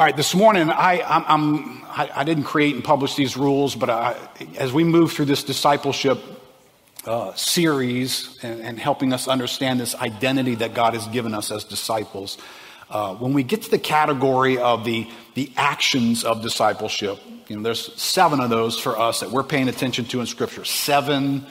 [0.00, 3.90] All right, this morning I, I'm, I'm, I, didn't create and publish these rules, but
[3.90, 4.16] I,
[4.56, 6.18] as we move through this discipleship
[7.04, 11.64] uh, series and, and, helping us understand this identity that God has given us as
[11.64, 12.38] disciples,
[12.88, 17.62] uh, when we get to the category of the, the actions of discipleship, you know,
[17.62, 20.64] there's seven of those for us that we're paying attention to in Scripture.
[20.64, 21.44] Seven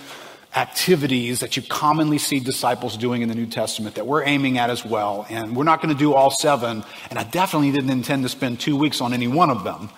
[0.55, 4.69] activities that you commonly see disciples doing in the New Testament that we're aiming at
[4.69, 5.25] as well.
[5.29, 8.59] And we're not going to do all seven, and I definitely didn't intend to spend
[8.59, 9.89] two weeks on any one of them.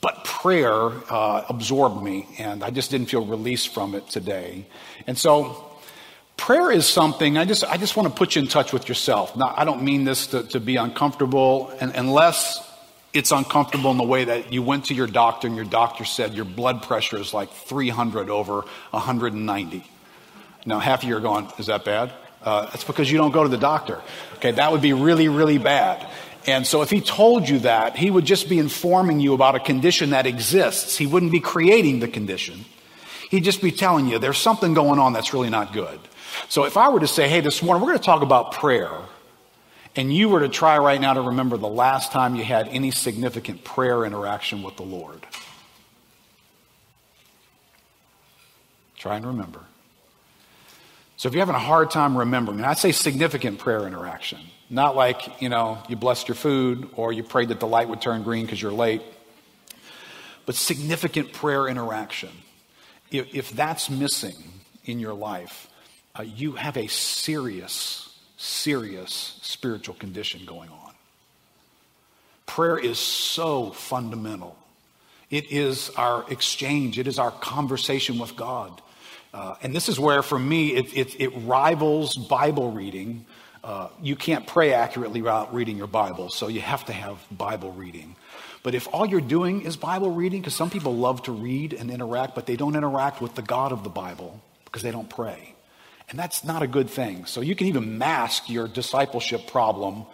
[0.00, 4.66] But prayer uh, absorbed me, and I just didn't feel released from it today.
[5.06, 5.64] And so,
[6.36, 9.36] prayer is something I just I just want to put you in touch with yourself.
[9.36, 12.65] Now, I don't mean this to, to be uncomfortable, and unless
[13.16, 16.34] it's uncomfortable in the way that you went to your doctor and your doctor said
[16.34, 19.84] your blood pressure is like 300 over 190.
[20.66, 22.12] Now, half of you are going, is that bad?
[22.42, 24.00] Uh, that's because you don't go to the doctor.
[24.34, 26.06] Okay, that would be really, really bad.
[26.46, 29.60] And so if he told you that, he would just be informing you about a
[29.60, 30.96] condition that exists.
[30.96, 32.64] He wouldn't be creating the condition.
[33.30, 35.98] He'd just be telling you there's something going on that's really not good.
[36.48, 38.92] So if I were to say, hey, this morning we're going to talk about prayer,
[39.96, 42.90] and you were to try right now to remember the last time you had any
[42.90, 45.26] significant prayer interaction with the Lord,
[48.98, 49.60] try and remember.
[51.16, 54.38] So if you're having a hard time remembering, and I say significant prayer interaction,
[54.68, 58.02] not like, you know, you blessed your food or you prayed that the light would
[58.02, 59.00] turn green because you're late,
[60.44, 62.28] but significant prayer interaction.
[63.10, 64.36] If, if that's missing
[64.84, 65.70] in your life,
[66.18, 68.05] uh, you have a serious
[68.36, 70.92] serious spiritual condition going on.
[72.46, 74.56] Prayer is so fundamental.
[75.30, 78.80] It is our exchange, it is our conversation with God.
[79.34, 83.26] Uh, and this is where, for me, it, it, it rivals Bible reading.
[83.62, 87.72] Uh, you can't pray accurately without reading your Bible, so you have to have Bible
[87.72, 88.14] reading.
[88.62, 91.90] But if all you're doing is Bible reading, because some people love to read and
[91.90, 95.55] interact, but they don't interact with the God of the Bible because they don't pray.
[96.08, 97.26] And that's not a good thing.
[97.26, 100.04] So you can even mask your discipleship problem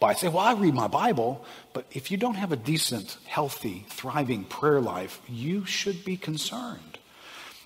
[0.00, 3.86] by saying, Well, I read my Bible, but if you don't have a decent, healthy,
[3.88, 6.98] thriving prayer life, you should be concerned.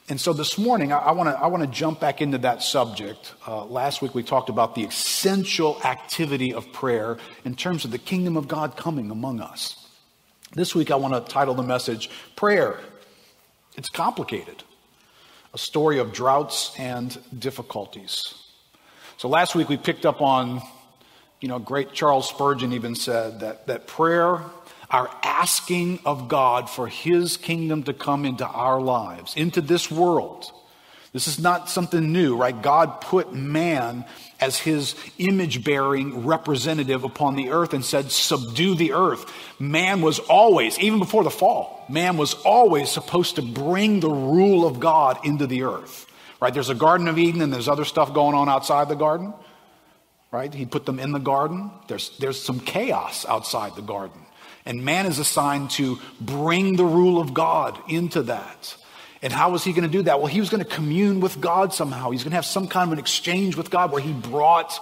[0.09, 3.33] And so this morning, I, want to I want to jump back into that subject.
[3.47, 7.99] Uh, last week we talked about the essential activity of prayer in terms of the
[7.99, 9.89] kingdom of God coming among us.
[10.53, 12.81] This week I want to title the message "Prayer."
[13.77, 14.65] It's complicated
[15.53, 18.35] a story of droughts and difficulties.
[19.17, 20.63] So last week we picked up on,
[21.41, 24.43] you know, great Charles Spurgeon even said that, that prayer,
[24.91, 30.53] our asking of God for his kingdom to come into our lives, into this world.
[31.13, 32.61] This is not something new, right?
[32.61, 34.05] God put man
[34.41, 39.31] as his image bearing representative upon the earth and said, Subdue the earth.
[39.59, 44.67] Man was always, even before the fall, man was always supposed to bring the rule
[44.67, 46.07] of God into the earth.
[46.41, 46.55] Right?
[46.55, 49.35] There's a Garden of Eden and there's other stuff going on outside the garden.
[50.31, 50.55] Right?
[50.55, 51.73] He put them in the garden.
[51.89, 54.21] There's, there's some chaos outside the garden.
[54.65, 58.77] And man is assigned to bring the rule of God into that.
[59.23, 60.21] And how was he going to do that?
[60.21, 62.11] Well, he was going to commune with God somehow.
[62.11, 64.79] He's going to have some kind of an exchange with God where he brought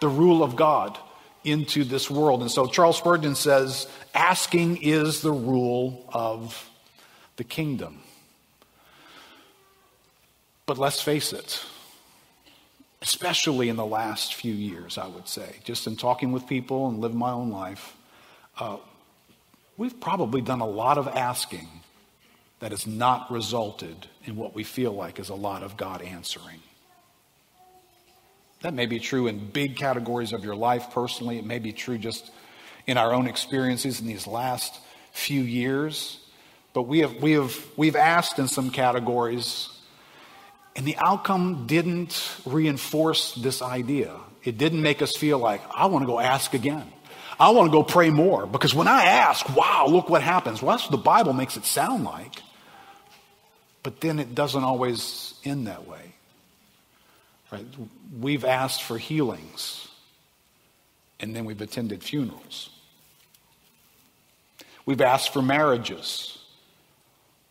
[0.00, 0.98] the rule of God
[1.44, 2.40] into this world.
[2.40, 6.68] And so Charles Spurgeon says, asking is the rule of
[7.36, 8.00] the kingdom.
[10.66, 11.64] But let's face it,
[13.00, 17.00] especially in the last few years, I would say, just in talking with people and
[17.00, 17.94] living my own life,
[18.58, 18.78] uh,
[19.76, 21.68] we've probably done a lot of asking
[22.60, 26.60] that has not resulted in what we feel like is a lot of God answering.
[28.62, 31.38] That may be true in big categories of your life personally.
[31.38, 32.30] It may be true just
[32.86, 34.76] in our own experiences in these last
[35.12, 36.18] few years.
[36.72, 39.68] But we have, we have, we've asked in some categories,
[40.74, 44.14] and the outcome didn't reinforce this idea.
[44.42, 46.86] It didn't make us feel like, I want to go ask again.
[47.38, 48.46] I want to go pray more.
[48.46, 50.60] Because when I ask, wow, look what happens.
[50.60, 52.42] Well, that's what the Bible makes it sound like.
[53.82, 56.12] But then it doesn't always end that way.
[57.50, 57.66] Right?
[58.20, 59.88] We've asked for healings,
[61.20, 62.70] and then we've attended funerals.
[64.84, 66.38] We've asked for marriages.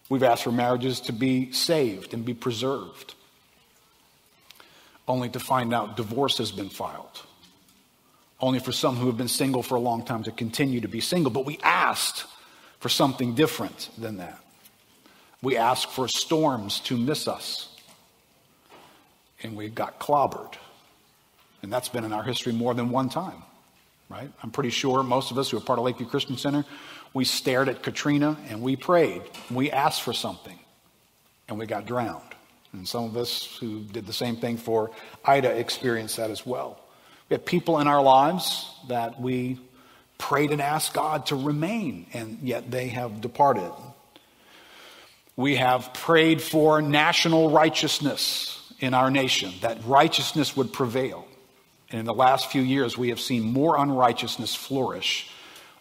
[0.09, 3.15] We've asked for marriages to be saved and be preserved,
[5.07, 7.21] only to find out divorce has been filed.
[8.39, 11.01] Only for some who have been single for a long time to continue to be
[11.01, 11.31] single.
[11.31, 12.25] But we asked
[12.79, 14.39] for something different than that.
[15.42, 17.69] We ask for storms to miss us,
[19.44, 20.56] and we got clobbered.
[21.62, 23.44] And that's been in our history more than one time.
[24.10, 24.30] right?
[24.44, 26.66] I'm pretty sure most of us who are part of Lakeview Christian Center,
[27.13, 29.22] we stared at Katrina and we prayed.
[29.51, 30.57] We asked for something
[31.48, 32.22] and we got drowned.
[32.74, 34.92] And some of us who did the same thing for
[35.25, 36.80] Ida experienced that as well.
[37.30, 39.60] We have people in our lives that we
[40.18, 43.72] prayed and asked God to remain, and yet they have departed.
[45.38, 51.28] We have prayed for national righteousness in our nation, that righteousness would prevail.
[51.89, 55.31] And in the last few years, we have seen more unrighteousness flourish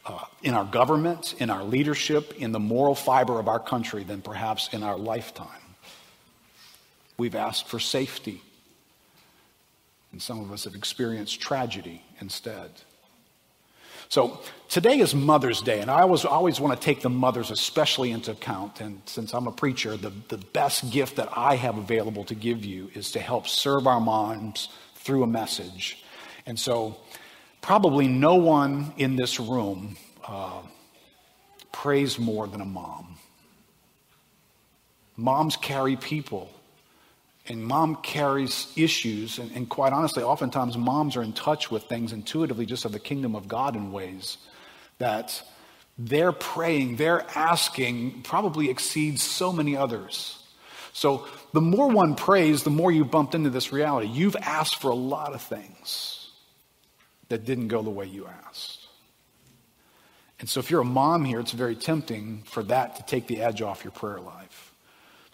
[0.05, 4.23] uh, in our government, in our leadership, in the moral fiber of our country than
[4.23, 5.49] perhaps in our lifetime.
[7.19, 8.43] We've asked for safety,
[10.13, 12.71] and some of us have experienced tragedy instead.
[14.09, 18.11] So today is Mother's Day, and I always, always want to take the mothers especially
[18.11, 18.81] into account.
[18.81, 22.65] And since I'm a preacher, the, the best gift that I have available to give
[22.65, 26.05] you is to help serve our moms through a message.
[26.47, 26.97] And so,
[27.61, 29.97] probably no one in this room
[30.27, 30.63] uh,
[31.73, 33.17] prays more than a mom.
[35.17, 36.51] Moms carry people,
[37.49, 39.39] and mom carries issues.
[39.39, 43.01] And, and, quite honestly, oftentimes moms are in touch with things intuitively just of the
[43.01, 44.39] kingdom of God in ways
[44.99, 45.43] that
[45.99, 50.43] their praying, their asking probably exceeds so many others.
[50.93, 54.09] So the more one prays, the more you bumped into this reality.
[54.09, 56.31] You've asked for a lot of things
[57.29, 58.87] that didn't go the way you asked.
[60.39, 63.41] And so if you're a mom here, it's very tempting for that to take the
[63.43, 64.75] edge off your prayer life,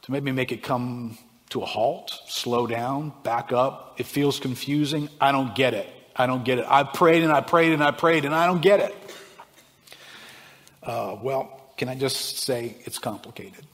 [0.03, 1.19] to maybe make it come
[1.51, 3.97] to a halt, slow down, back up.
[3.99, 5.09] It feels confusing.
[5.21, 5.89] I don't get it.
[6.15, 6.67] I don't get it.
[6.69, 8.95] I prayed and I prayed and I prayed and I don't get it.
[10.83, 13.65] Uh, well, can I just say it's complicated?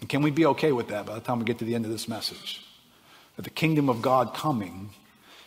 [0.00, 1.84] And can we be okay with that by the time we get to the end
[1.84, 2.64] of this message?
[3.36, 4.90] That the kingdom of God coming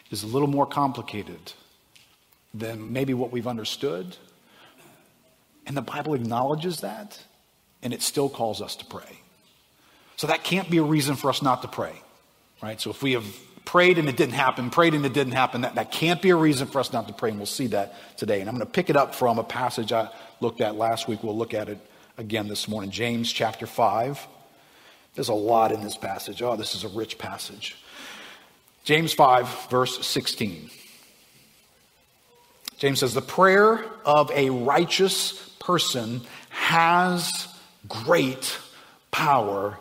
[0.09, 1.53] is a little more complicated
[2.53, 4.17] than maybe what we've understood.
[5.65, 7.19] And the Bible acknowledges that,
[7.81, 9.19] and it still calls us to pray.
[10.17, 11.93] So that can't be a reason for us not to pray,
[12.61, 12.79] right?
[12.79, 13.25] So if we have
[13.65, 16.35] prayed and it didn't happen, prayed and it didn't happen, that, that can't be a
[16.35, 18.39] reason for us not to pray, and we'll see that today.
[18.39, 20.09] And I'm going to pick it up from a passage I
[20.39, 21.23] looked at last week.
[21.23, 21.79] We'll look at it
[22.17, 22.91] again this morning.
[22.91, 24.27] James chapter 5.
[25.15, 26.41] There's a lot in this passage.
[26.41, 27.75] Oh, this is a rich passage.
[28.83, 30.69] James 5, verse 16.
[32.77, 37.47] James says, The prayer of a righteous person has
[37.87, 38.57] great
[39.11, 39.77] power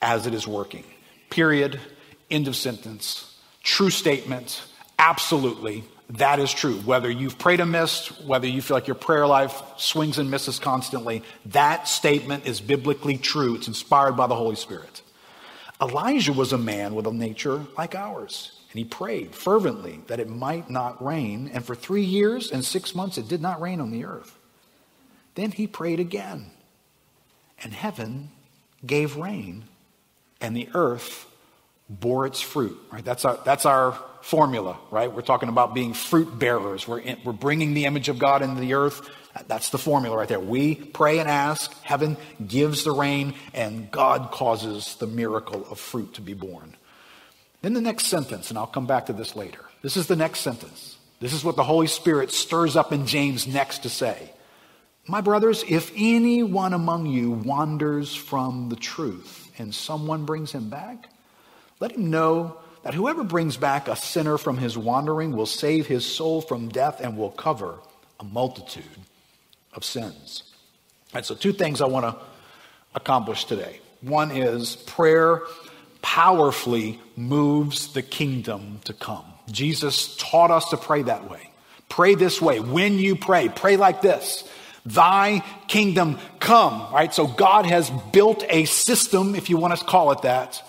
[0.00, 0.84] as it is working.
[1.30, 1.80] Period.
[2.30, 3.36] End of sentence.
[3.62, 4.62] True statement.
[4.98, 5.84] Absolutely.
[6.10, 6.76] That is true.
[6.80, 11.22] Whether you've prayed amiss, whether you feel like your prayer life swings and misses constantly,
[11.46, 13.54] that statement is biblically true.
[13.54, 15.02] It's inspired by the Holy Spirit.
[15.80, 20.28] Elijah was a man with a nature like ours, and he prayed fervently that it
[20.28, 21.50] might not rain.
[21.52, 24.38] And for three years and six months, it did not rain on the earth.
[25.34, 26.52] Then he prayed again,
[27.62, 28.30] and heaven
[28.86, 29.64] gave rain,
[30.40, 31.26] and the earth
[31.88, 32.78] bore its fruit.
[32.90, 33.04] Right?
[33.04, 35.12] That's our, that's our formula, right?
[35.12, 36.88] We're talking about being fruit bearers.
[36.88, 39.08] We're, in, we're bringing the image of God into the earth.
[39.48, 40.40] That's the formula right there.
[40.40, 42.16] We pray and ask, heaven
[42.46, 46.76] gives the rain, and God causes the miracle of fruit to be born.
[47.60, 49.60] Then the next sentence, and I'll come back to this later.
[49.82, 50.96] This is the next sentence.
[51.20, 54.30] This is what the Holy Spirit stirs up in James next to say.
[55.06, 61.08] My brothers, if anyone among you wanders from the truth and someone brings him back,
[61.84, 66.06] let him know that whoever brings back a sinner from his wandering will save his
[66.06, 67.78] soul from death and will cover
[68.18, 68.84] a multitude
[69.74, 70.44] of sins.
[71.12, 72.16] And so, two things I want to
[72.94, 73.80] accomplish today.
[74.00, 75.42] One is prayer
[76.00, 79.26] powerfully moves the kingdom to come.
[79.50, 81.50] Jesus taught us to pray that way.
[81.90, 82.60] Pray this way.
[82.60, 84.48] When you pray, pray like this.
[84.86, 87.12] Thy kingdom come, right?
[87.12, 90.62] So God has built a system, if you want to call it that,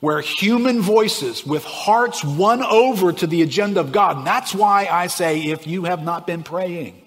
[0.00, 4.18] where human voices with hearts won over to the agenda of God.
[4.18, 7.02] And that's why I say if you have not been praying,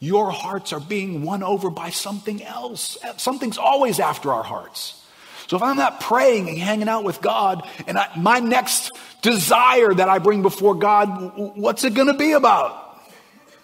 [0.00, 2.96] your hearts are being won over by something else.
[3.16, 5.04] Something's always after our hearts.
[5.48, 9.92] So if I'm not praying and hanging out with God, and I, my next desire
[9.92, 12.84] that I bring before God, what's it going to be about?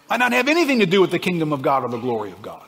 [0.09, 2.43] I not have anything to do with the kingdom of God or the glory of
[2.43, 2.63] God.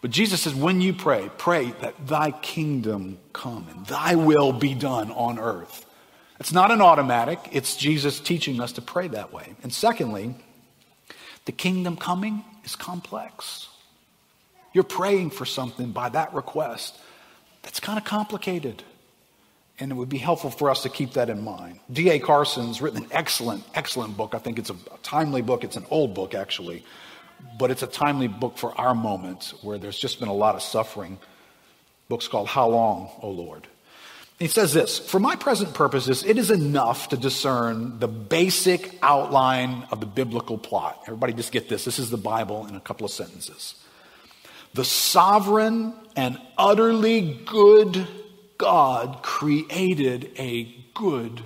[0.00, 4.74] But Jesus says, when you pray, pray that thy kingdom come and thy will be
[4.74, 5.84] done on earth.
[6.38, 9.54] It's not an automatic, it's Jesus teaching us to pray that way.
[9.62, 10.34] And secondly,
[11.44, 13.68] the kingdom coming is complex.
[14.72, 16.96] You're praying for something by that request
[17.62, 18.82] that's kind of complicated.
[19.78, 21.80] And it would be helpful for us to keep that in mind.
[21.92, 22.20] D.A.
[22.20, 24.34] Carson's written an excellent, excellent book.
[24.34, 25.64] I think it's a timely book.
[25.64, 26.84] It's an old book, actually,
[27.58, 30.62] but it's a timely book for our moment where there's just been a lot of
[30.62, 31.18] suffering.
[32.08, 33.66] Book's called How Long, O Lord?
[34.38, 39.86] He says this For my present purposes, it is enough to discern the basic outline
[39.90, 41.02] of the biblical plot.
[41.02, 41.84] Everybody just get this.
[41.84, 43.74] This is the Bible in a couple of sentences.
[44.72, 48.06] The sovereign and utterly good
[48.56, 51.42] God created a good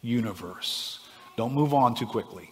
[0.00, 1.00] universe.
[1.36, 2.50] Don't move on too quickly.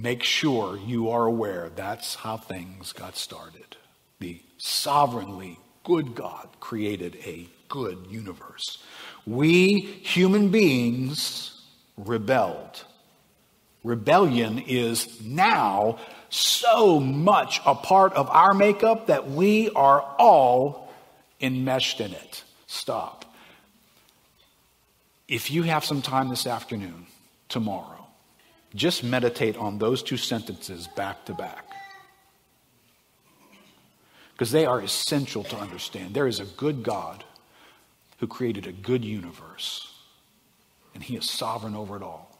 [0.00, 3.76] Make sure you are aware that's how things got started.
[4.20, 8.78] The sovereignly good God created a good universe.
[9.26, 11.60] We human beings
[11.96, 12.84] rebelled.
[13.82, 15.98] Rebellion is now
[16.30, 20.92] so much a part of our makeup that we are all
[21.40, 22.44] enmeshed in it.
[22.68, 23.24] Stop.
[25.26, 27.06] If you have some time this afternoon,
[27.48, 27.97] tomorrow,
[28.74, 31.64] just meditate on those two sentences back to back.
[34.32, 36.14] Because they are essential to understand.
[36.14, 37.24] There is a good God
[38.18, 39.92] who created a good universe,
[40.94, 42.38] and He is sovereign over it all.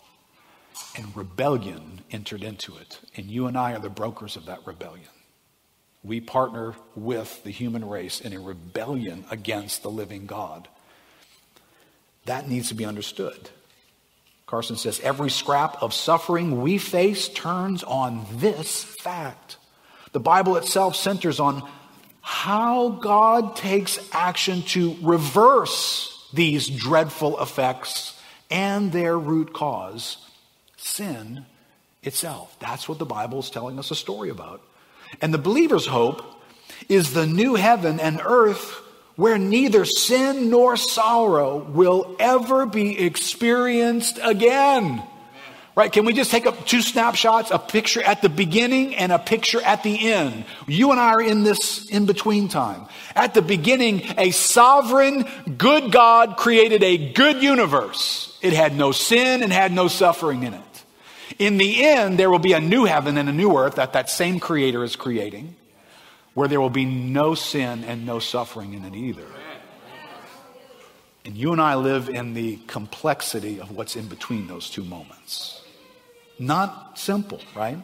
[0.96, 5.08] And rebellion entered into it, and you and I are the brokers of that rebellion
[6.02, 10.68] we partner with the human race in a rebellion against the living God.
[12.24, 13.50] That needs to be understood.
[14.48, 19.58] Carson says every scrap of suffering we face turns on this fact.
[20.12, 21.62] The Bible itself centers on
[22.22, 28.18] how God takes action to reverse these dreadful effects
[28.50, 30.16] and their root cause,
[30.78, 31.44] sin
[32.02, 32.56] itself.
[32.58, 34.62] That's what the Bible is telling us a story about.
[35.20, 36.24] And the believer's hope
[36.88, 38.80] is the new heaven and earth
[39.18, 45.02] where neither sin nor sorrow will ever be experienced again.
[45.74, 45.90] Right?
[45.90, 49.60] Can we just take up two snapshots, a picture at the beginning and a picture
[49.60, 50.44] at the end?
[50.68, 52.86] You and I are in this in between time.
[53.16, 55.24] At the beginning, a sovereign,
[55.56, 58.38] good God created a good universe.
[58.40, 60.84] It had no sin and had no suffering in it.
[61.40, 64.10] In the end, there will be a new heaven and a new earth that that
[64.10, 65.56] same creator is creating,
[66.38, 69.26] where there will be no sin and no suffering in it either.
[71.24, 75.60] And you and I live in the complexity of what's in between those two moments.
[76.38, 77.78] Not simple, right?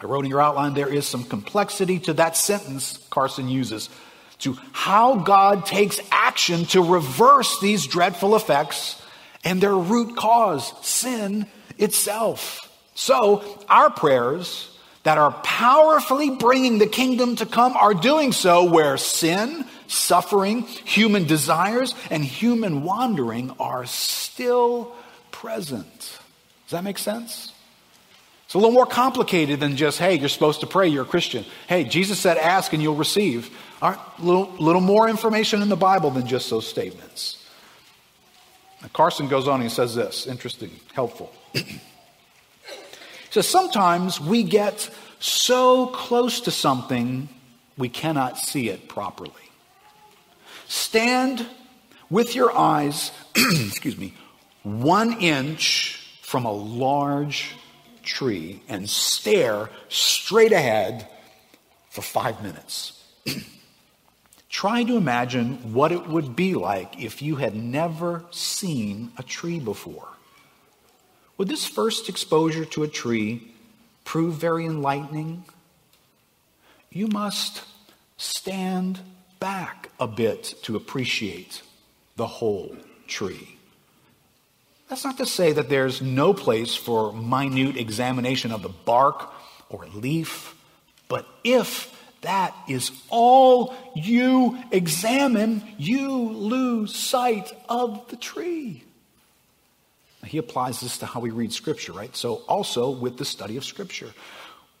[0.00, 3.90] I wrote in your outline there is some complexity to that sentence Carson uses
[4.40, 9.00] to how God takes action to reverse these dreadful effects
[9.44, 11.46] and their root cause, sin
[11.78, 12.68] itself.
[12.96, 14.68] So, our prayers
[15.08, 21.24] that are powerfully bringing the kingdom to come are doing so where sin, suffering, human
[21.24, 24.94] desires, and human wandering are still
[25.30, 25.98] present.
[25.98, 27.54] Does that make sense?
[28.44, 31.46] It's a little more complicated than just, hey, you're supposed to pray, you're a Christian.
[31.68, 33.48] Hey, Jesus said, ask and you'll receive.
[33.80, 37.48] A little, little more information in the Bible than just those statements.
[38.82, 41.32] Now, Carson goes on and he says this interesting, helpful.
[43.30, 47.28] So sometimes we get so close to something
[47.76, 49.32] we cannot see it properly.
[50.66, 51.46] Stand
[52.10, 54.14] with your eyes, excuse me,
[54.62, 57.54] one inch from a large
[58.02, 61.08] tree and stare straight ahead
[61.90, 63.02] for five minutes.
[64.48, 69.60] Try to imagine what it would be like if you had never seen a tree
[69.60, 70.08] before.
[71.38, 73.52] Would this first exposure to a tree
[74.04, 75.44] prove very enlightening?
[76.90, 77.62] You must
[78.16, 78.98] stand
[79.38, 81.62] back a bit to appreciate
[82.16, 82.76] the whole
[83.06, 83.56] tree.
[84.88, 89.30] That's not to say that there's no place for minute examination of the bark
[89.68, 90.56] or leaf,
[91.08, 98.82] but if that is all you examine, you lose sight of the tree.
[100.24, 102.14] He applies this to how we read Scripture, right?
[102.16, 104.12] So, also with the study of Scripture.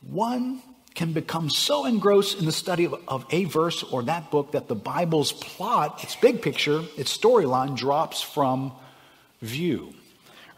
[0.02, 0.62] One
[0.94, 4.66] can become so engrossed in the study of, of a verse or that book that
[4.66, 8.72] the Bible's plot, its big picture, its storyline drops from
[9.40, 9.94] view.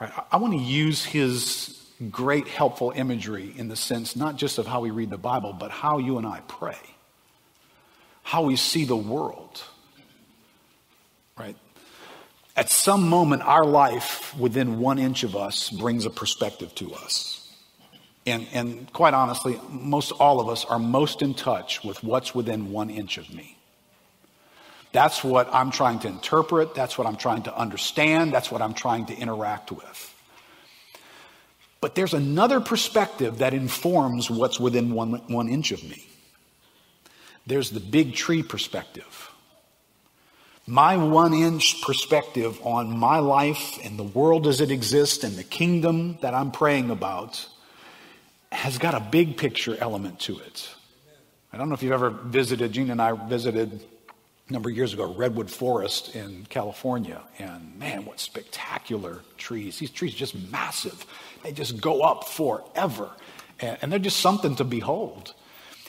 [0.01, 0.11] Right?
[0.17, 1.77] I, I want to use his
[2.11, 5.71] great helpful imagery in the sense not just of how we read the Bible, but
[5.71, 6.79] how you and I pray,
[8.23, 9.63] how we see the world.
[12.61, 17.51] At some moment, our life within one inch of us brings a perspective to us.
[18.27, 22.71] And, and quite honestly, most all of us are most in touch with what's within
[22.71, 23.57] one inch of me.
[24.93, 26.75] That's what I'm trying to interpret.
[26.75, 28.35] That's what I'm trying to understand.
[28.35, 30.15] That's what I'm trying to interact with.
[31.81, 36.07] But there's another perspective that informs what's within one, one inch of me.
[37.47, 39.30] There's the big tree perspective.
[40.71, 45.43] My one inch perspective on my life and the world as it exists and the
[45.43, 47.45] kingdom that I'm praying about
[48.53, 50.73] has got a big picture element to it.
[51.53, 53.85] I don't know if you've ever visited, Gene and I visited
[54.49, 57.21] a number of years ago, Redwood Forest in California.
[57.41, 59.81] And man, what spectacular trees.
[59.81, 61.05] These trees are just massive.
[61.43, 63.11] They just go up forever.
[63.59, 65.35] And, and they're just something to behold.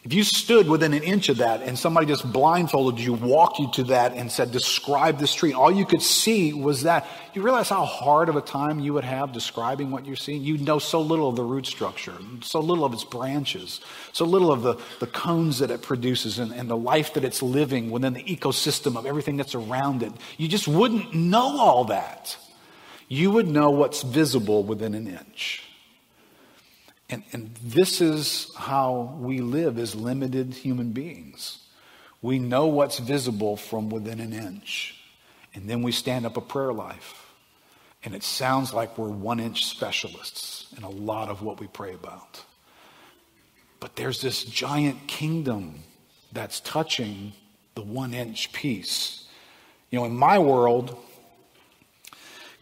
[0.04, 3.70] If you stood within an inch of that and somebody just blindfolded you, walked you
[3.74, 7.06] to that and said, describe this tree, all you could see was that.
[7.36, 10.42] You realize how hard of a time you would have describing what you're seeing?
[10.42, 13.80] You know so little of the root structure, so little of its branches,
[14.12, 17.44] so little of the, the cones that it produces and, and the life that it's
[17.44, 20.14] living within the ecosystem of everything that's around it.
[20.38, 22.36] You just wouldn't know all that.
[23.08, 25.64] You would know what's visible within an inch.
[27.12, 31.60] And, and this is how we live as limited human beings.
[32.22, 34.96] We know what's visible from within an inch.
[35.54, 37.28] And then we stand up a prayer life.
[38.04, 41.94] And it sounds like we're one inch specialists in a lot of what we pray
[41.94, 42.44] about.
[43.82, 45.84] But there's this giant kingdom
[46.32, 47.34] that's touching
[47.76, 49.26] the one inch piece.
[49.90, 50.98] You know, in my world,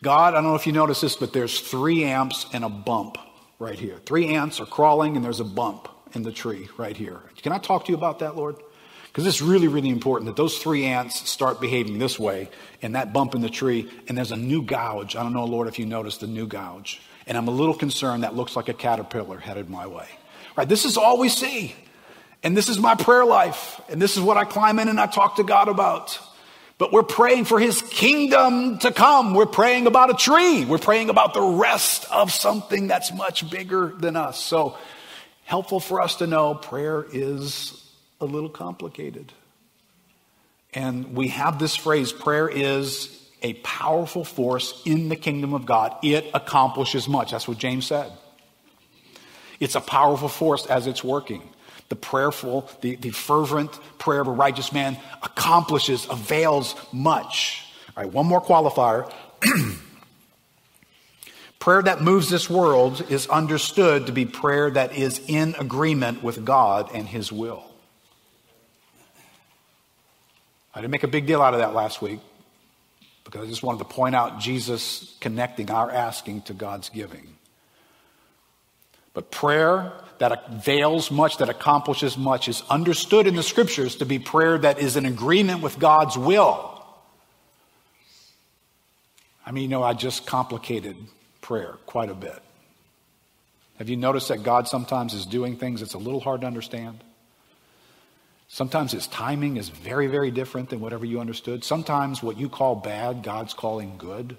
[0.01, 3.18] God, I don't know if you notice this, but there's three amps and a bump
[3.59, 3.97] right here.
[4.05, 7.19] Three ants are crawling, and there's a bump in the tree right here.
[7.41, 8.55] Can I talk to you about that, Lord?
[9.07, 12.49] Because it's really, really important that those three ants start behaving this way,
[12.81, 15.15] and that bump in the tree, and there's a new gouge.
[15.15, 17.01] I don't know, Lord, if you noticed the new gouge.
[17.27, 20.07] And I'm a little concerned that looks like a caterpillar headed my way.
[20.55, 20.67] Right?
[20.67, 21.75] This is all we see.
[22.41, 23.81] And this is my prayer life.
[23.89, 26.19] And this is what I climb in and I talk to God about.
[26.79, 29.33] But we're praying for his kingdom to come.
[29.33, 30.63] We're praying about a tree.
[30.63, 34.41] We're praying about the rest of something that's much bigger than us.
[34.41, 34.77] So,
[35.43, 37.85] helpful for us to know prayer is
[38.22, 39.33] a little complicated.
[40.74, 45.98] And we have this phrase prayer is a powerful force in the kingdom of God.
[46.01, 47.31] It accomplishes much.
[47.31, 48.09] That's what James said.
[49.59, 51.44] It's a powerful force as it's working
[51.89, 57.65] the prayerful, the, the fervent prayer of a righteous man accomplishes, avails much.
[57.97, 59.11] All right, one more qualifier.
[61.59, 66.45] prayer that moves this world is understood to be prayer that is in agreement with
[66.45, 67.63] God and His will.
[70.73, 72.19] I didn't make a big deal out of that last week
[73.23, 77.38] because I just wanted to point out Jesus connecting our asking to God's giving.
[79.13, 84.19] But prayer that avails much, that accomplishes much, is understood in the scriptures to be
[84.19, 86.83] prayer that is in agreement with God's will.
[89.45, 90.95] I mean, you know, I just complicated
[91.41, 92.39] prayer quite a bit.
[93.77, 97.03] Have you noticed that God sometimes is doing things that's a little hard to understand?
[98.50, 101.63] Sometimes his timing is very, very different than whatever you understood.
[101.63, 104.35] Sometimes what you call bad, God's calling good.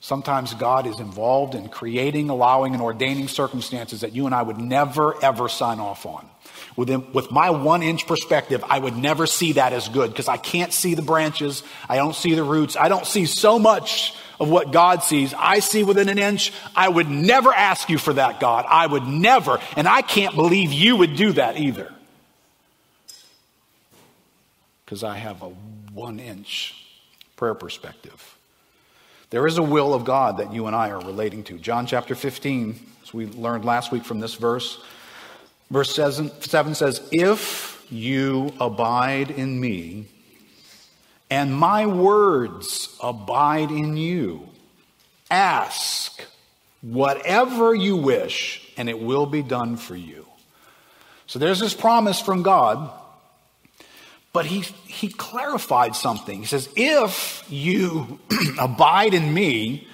[0.00, 4.56] Sometimes God is involved in creating, allowing, and ordaining circumstances that you and I would
[4.56, 6.26] never, ever sign off on.
[6.74, 10.38] Within, with my one inch perspective, I would never see that as good because I
[10.38, 11.62] can't see the branches.
[11.86, 12.76] I don't see the roots.
[12.76, 15.34] I don't see so much of what God sees.
[15.34, 16.50] I see within an inch.
[16.74, 18.64] I would never ask you for that, God.
[18.66, 19.60] I would never.
[19.76, 21.92] And I can't believe you would do that either.
[24.86, 25.50] Because I have a
[25.92, 26.74] one inch
[27.36, 28.38] prayer perspective.
[29.30, 31.58] There is a will of God that you and I are relating to.
[31.58, 34.82] John chapter 15, as we learned last week from this verse,
[35.70, 40.06] verse 7 says, If you abide in me,
[41.30, 44.48] and my words abide in you,
[45.30, 46.24] ask
[46.80, 50.26] whatever you wish, and it will be done for you.
[51.28, 52.90] So there's this promise from God
[54.32, 56.38] but he, he clarified something.
[56.38, 58.20] He says, If you
[58.60, 59.88] abide in me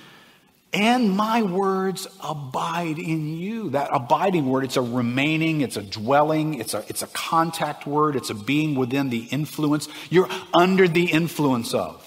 [0.77, 3.71] and my words abide in you.
[3.71, 8.15] That abiding word, it's a remaining, it's a dwelling, it's a, it's a contact word,
[8.15, 9.89] it's a being within the influence.
[10.11, 12.03] You're under the influence of.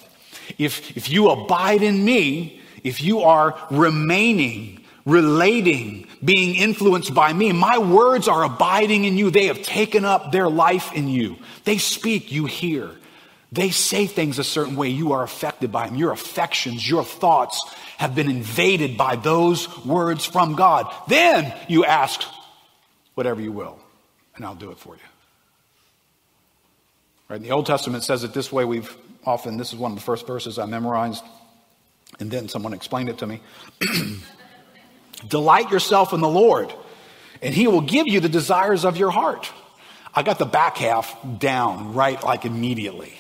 [0.60, 7.52] If, if you abide in me, if you are remaining, relating, being influenced by me.
[7.52, 9.32] My words are abiding in you.
[9.32, 11.38] They have taken up their life in you.
[11.64, 12.92] They speak, you hear.
[13.52, 14.90] They say things a certain way.
[14.90, 15.96] You are affected by them.
[15.96, 17.60] Your affections, your thoughts
[17.98, 20.94] have been invaded by those words from God.
[21.08, 22.24] Then you ask
[23.16, 23.80] whatever you will,
[24.36, 25.02] and I'll do it for you.
[27.28, 27.38] Right?
[27.38, 28.66] In the Old Testament says it this way.
[28.66, 31.24] We've often, this is one of the first verses I memorized,
[32.20, 33.42] and then someone explained it to me.
[35.28, 36.74] Delight yourself in the Lord,
[37.42, 39.52] and he will give you the desires of your heart.
[40.14, 43.14] I got the back half down right like immediately.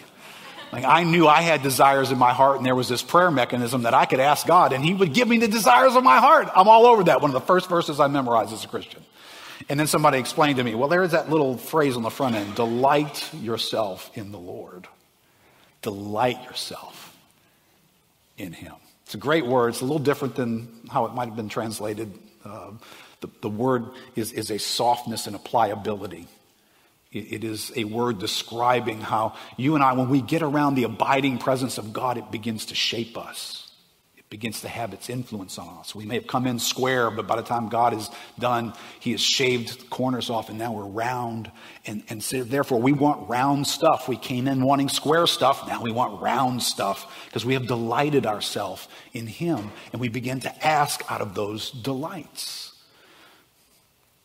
[0.71, 3.83] Like I knew I had desires in my heart, and there was this prayer mechanism
[3.83, 6.47] that I could ask God, and He would give me the desires of my heart.
[6.55, 7.21] I'm all over that.
[7.21, 9.03] One of the first verses I memorized as a Christian.
[9.67, 12.55] And then somebody explained to me, well, there's that little phrase on the front end
[12.55, 14.87] delight yourself in the Lord.
[15.81, 17.17] Delight yourself
[18.37, 18.75] in Him.
[19.09, 19.69] It's a great word.
[19.69, 22.13] It's a little different than how it might have been translated.
[22.45, 22.73] Uh,
[23.21, 26.27] the, the word is, is a softness and a pliability.
[27.11, 31.39] It is a word describing how you and I, when we get around the abiding
[31.39, 33.58] presence of God, it begins to shape us.
[34.29, 35.95] Begins to have its influence on us.
[35.95, 39.21] We may have come in square, but by the time God is done, He has
[39.21, 41.51] shaved corners off, and now we're round.
[41.87, 44.07] And, and so therefore, we want round stuff.
[44.07, 45.67] We came in wanting square stuff.
[45.67, 50.41] Now we want round stuff because we have delighted ourselves in Him, and we begin
[50.41, 52.69] to ask out of those delights.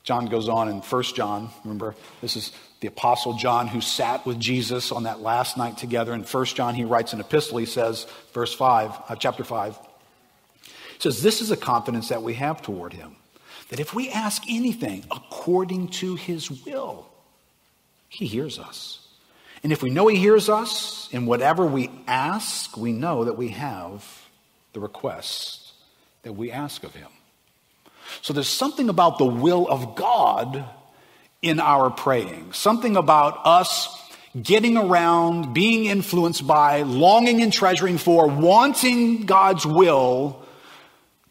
[0.04, 1.48] John goes on in 1 John.
[1.64, 6.12] Remember, this is the Apostle John who sat with Jesus on that last night together.
[6.12, 7.56] In 1 John, he writes an epistle.
[7.56, 9.83] He says, verse 5, uh, chapter 5, he
[11.04, 13.16] says, This is a confidence that we have toward him,
[13.68, 17.06] that if we ask anything according to his will,
[18.08, 19.06] he hears us.
[19.62, 23.48] And if we know he hears us in whatever we ask, we know that we
[23.48, 24.04] have
[24.72, 25.72] the request
[26.22, 27.08] that we ask of him.
[28.22, 30.64] So there's something about the will of God
[31.40, 33.88] in our praying, something about us
[34.40, 40.43] getting around, being influenced by, longing and treasuring for, wanting God's will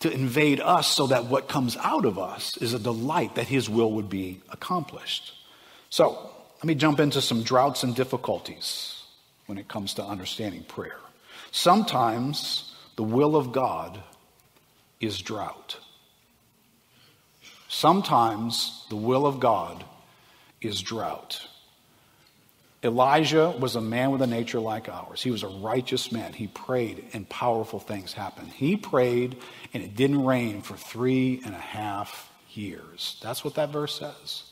[0.03, 3.69] to invade us so that what comes out of us is a delight that His
[3.69, 5.33] will would be accomplished.
[5.89, 9.01] So, let me jump into some droughts and difficulties
[9.45, 10.99] when it comes to understanding prayer.
[11.51, 13.97] Sometimes the will of God
[14.99, 15.77] is drought.
[17.69, 19.85] Sometimes the will of God
[20.59, 21.47] is drought.
[22.83, 25.23] Elijah was a man with a nature like ours.
[25.23, 26.33] He was a righteous man.
[26.33, 28.49] He prayed, and powerful things happened.
[28.49, 29.37] He prayed,
[29.73, 33.19] and it didn't rain for three and a half years.
[33.23, 34.43] That's what that verse says.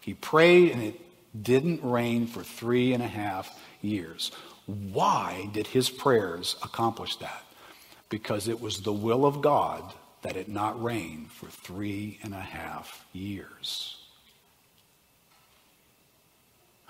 [0.00, 1.00] He prayed, and it
[1.42, 4.30] didn't rain for three and a half years.
[4.66, 7.42] Why did his prayers accomplish that?
[8.08, 12.40] Because it was the will of God that it not rain for three and a
[12.40, 13.99] half years.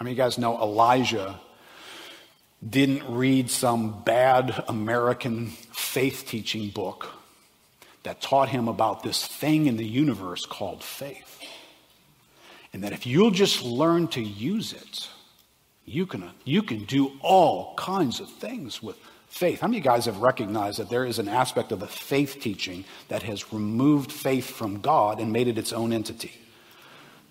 [0.01, 1.39] I mean, you guys know Elijah
[2.67, 7.11] didn't read some bad American faith teaching book
[8.03, 11.39] that taught him about this thing in the universe called faith.
[12.73, 15.11] And that if you'll just learn to use it,
[15.85, 19.61] you can, you can do all kinds of things with faith.
[19.61, 23.25] How many guys have recognized that there is an aspect of the faith teaching that
[23.25, 26.33] has removed faith from God and made it its own entity?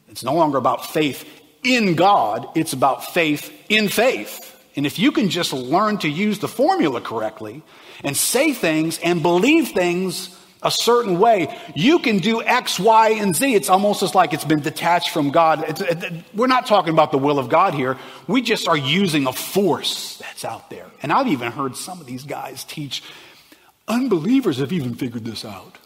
[0.07, 1.25] It's no longer about faith
[1.63, 4.45] in God, it's about faith in faith.
[4.75, 7.63] And if you can just learn to use the formula correctly
[8.03, 13.35] and say things and believe things a certain way, you can do X, Y, and
[13.35, 13.55] Z.
[13.55, 15.65] It's almost as like it's been detached from God.
[15.67, 17.97] It, we're not talking about the will of God here.
[18.27, 20.85] We just are using a force that's out there.
[21.01, 23.03] And I've even heard some of these guys teach,
[23.87, 25.78] unbelievers have even figured this out.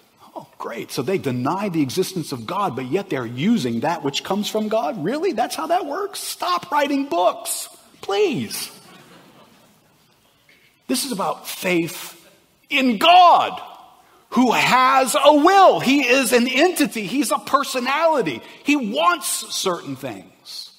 [0.63, 0.93] Great.
[0.93, 4.69] So they deny the existence of God, but yet they're using that which comes from
[4.69, 5.03] God?
[5.03, 5.33] Really?
[5.33, 6.19] That's how that works?
[6.19, 7.67] Stop writing books,
[7.99, 8.71] please.
[10.87, 12.17] This is about faith
[12.69, 13.61] in God
[14.29, 15.81] who has a will.
[15.81, 18.41] He is an entity, he's a personality.
[18.63, 20.71] He wants certain things.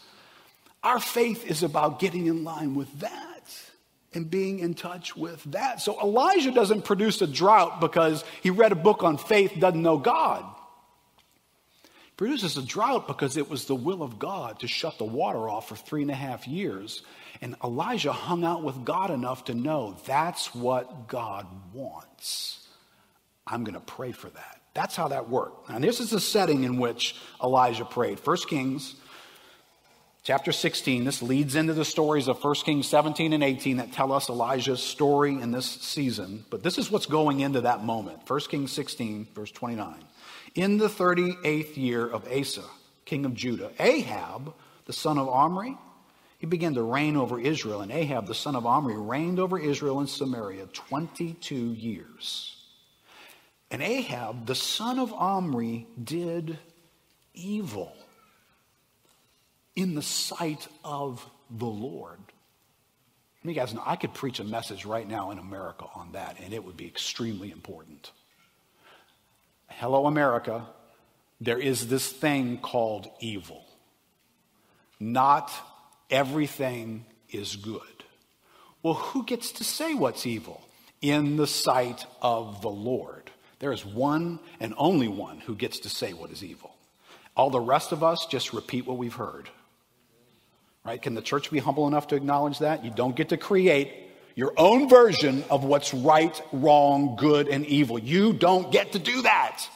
[0.83, 3.34] Our faith is about getting in line with that
[4.15, 5.81] and being in touch with that.
[5.81, 9.99] So Elijah doesn't produce a drought because he read a book on faith, doesn't know
[9.99, 10.45] God.
[11.83, 15.49] He produces a drought because it was the will of God to shut the water
[15.49, 17.03] off for three and a half years.
[17.41, 22.67] And Elijah hung out with God enough to know that's what God wants.
[23.47, 24.61] I'm going to pray for that.
[24.75, 25.71] That's how that worked.
[25.71, 28.19] And this is the setting in which Elijah prayed.
[28.19, 28.97] 1 Kings
[30.25, 34.11] chapter 16, this leads into the stories of 1 Kings 17 and 18 that tell
[34.11, 36.45] us Elijah's story in this season.
[36.51, 38.29] But this is what's going into that moment.
[38.29, 39.95] 1 Kings 16, verse 29.
[40.55, 42.65] In the 38th year of Asa,
[43.05, 44.55] king of Judah, Ahab,
[44.87, 45.77] the son of Omri,
[46.39, 47.83] he began to reign over Israel.
[47.83, 52.57] And Ahab, the son of Omri, reigned over Israel and Samaria 22 years.
[53.71, 56.59] And Ahab, the son of Omri, did
[57.35, 57.93] evil
[59.77, 62.19] in the sight of the Lord.
[63.43, 66.55] You guys know I could preach a message right now in America on that, and
[66.55, 68.11] it would be extremely important.
[69.69, 70.67] Hello, America.
[71.41, 73.67] There is this thing called evil.
[74.99, 75.53] Not
[76.11, 77.81] everything is good.
[78.83, 80.67] Well, who gets to say what's evil?
[81.03, 83.31] In the sight of the Lord.
[83.59, 86.75] There is one and only one who gets to say what is evil.
[87.37, 89.51] All the rest of us just repeat what we've heard.
[90.85, 91.01] Right?
[91.01, 92.85] Can the church be humble enough to acknowledge that?
[92.85, 93.93] You don't get to create
[94.35, 97.99] your own version of what's right, wrong, good, and evil.
[97.99, 99.67] You don't get to do that.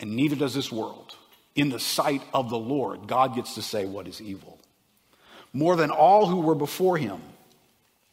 [0.00, 1.16] And neither does this world.
[1.54, 4.58] In the sight of the Lord, God gets to say what is evil.
[5.52, 7.20] More than all who were before him,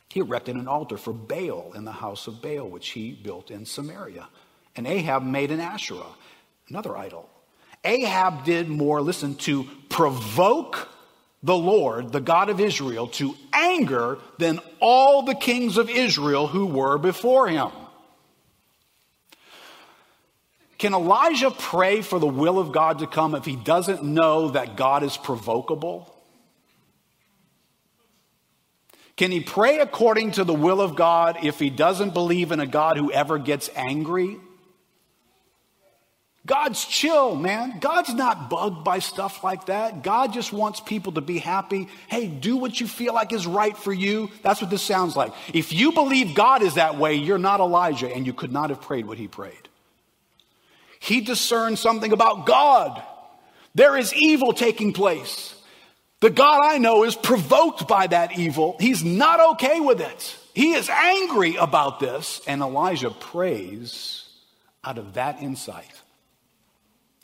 [0.09, 3.65] he erected an altar for Baal in the house of Baal, which he built in
[3.65, 4.29] Samaria.
[4.75, 6.05] And Ahab made an Asherah,
[6.69, 7.27] another idol.
[7.83, 10.87] Ahab did more, listen, to provoke
[11.43, 16.65] the Lord, the God of Israel, to anger than all the kings of Israel who
[16.67, 17.69] were before him.
[20.77, 24.75] Can Elijah pray for the will of God to come if he doesn't know that
[24.75, 26.11] God is provocable?
[29.15, 32.65] Can he pray according to the will of God if he doesn't believe in a
[32.65, 34.39] God who ever gets angry?
[36.45, 37.77] God's chill, man.
[37.79, 40.01] God's not bugged by stuff like that.
[40.01, 41.87] God just wants people to be happy.
[42.07, 44.29] Hey, do what you feel like is right for you.
[44.41, 45.33] That's what this sounds like.
[45.53, 48.81] If you believe God is that way, you're not Elijah and you could not have
[48.81, 49.69] prayed what he prayed.
[50.99, 53.01] He discerned something about God.
[53.75, 55.55] There is evil taking place.
[56.21, 58.77] The God I know is provoked by that evil.
[58.79, 60.37] He's not okay with it.
[60.55, 62.41] He is angry about this.
[62.47, 64.27] And Elijah prays
[64.83, 66.00] out of that insight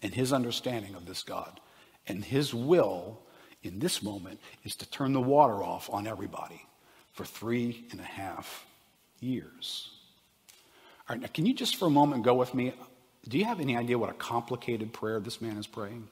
[0.01, 1.59] and his understanding of this God.
[2.07, 3.19] And his will
[3.63, 6.65] in this moment is to turn the water off on everybody
[7.13, 8.65] for three and a half
[9.19, 9.89] years.
[11.09, 12.73] All right, now can you just for a moment go with me?
[13.27, 16.07] Do you have any idea what a complicated prayer this man is praying?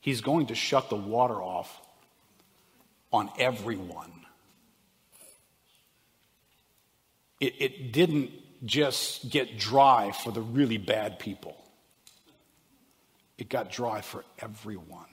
[0.00, 1.80] He's going to shut the water off
[3.12, 4.12] on everyone.
[7.40, 8.30] It, it didn't
[8.64, 11.61] just get dry for the really bad people
[13.42, 15.00] it got dry for everyone.
[15.00, 15.06] All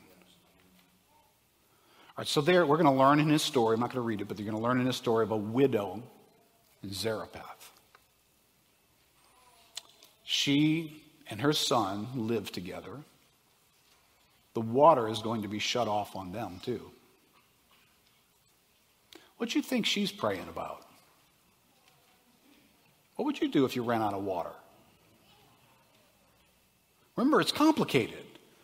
[2.20, 3.74] right, so there, we're going to learn in his story.
[3.74, 5.32] I'm not going to read it, but you're going to learn in his story of
[5.32, 6.04] a widow
[6.84, 7.72] in Zarephath.
[10.24, 12.98] She and her son live together.
[14.54, 16.92] The water is going to be shut off on them, too.
[19.38, 20.86] What do you think she's praying about?
[23.16, 24.54] What would you do if you ran out of water?
[27.20, 28.24] Remember, it's complicated.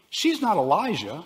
[0.09, 1.25] She's not Elijah.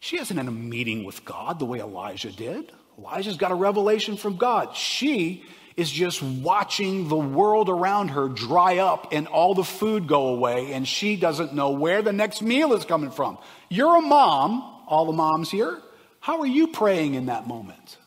[0.00, 2.72] She isn't in a meeting with God the way Elijah did.
[2.98, 4.74] Elijah's got a revelation from God.
[4.74, 5.44] She
[5.76, 10.72] is just watching the world around her dry up and all the food go away,
[10.72, 13.38] and she doesn't know where the next meal is coming from.
[13.68, 15.80] You're a mom, all the moms here.
[16.18, 17.98] How are you praying in that moment?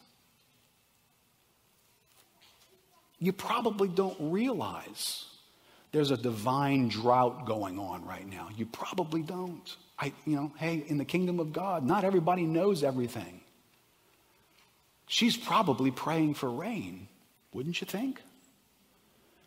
[3.18, 5.24] You probably don't realize
[5.92, 8.50] there's a divine drought going on right now.
[8.56, 9.76] You probably don't.
[9.98, 13.42] I, you know, hey, in the kingdom of God, not everybody knows everything.
[15.08, 17.08] She's probably praying for rain,
[17.54, 18.22] wouldn't you think?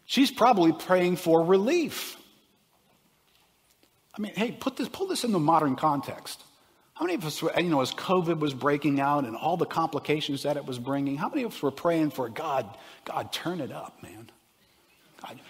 [0.07, 2.17] She's probably praying for relief.
[4.15, 6.43] I mean, hey, put this, pull this in the modern context.
[6.95, 9.67] How many of us, were, you know, as COVID was breaking out and all the
[9.67, 13.61] complications that it was bringing, how many of us were praying for God, God, turn
[13.61, 14.31] it up, man?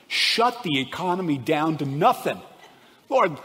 [0.09, 2.41] Shut the economy down to nothing.
[3.09, 3.39] Lord,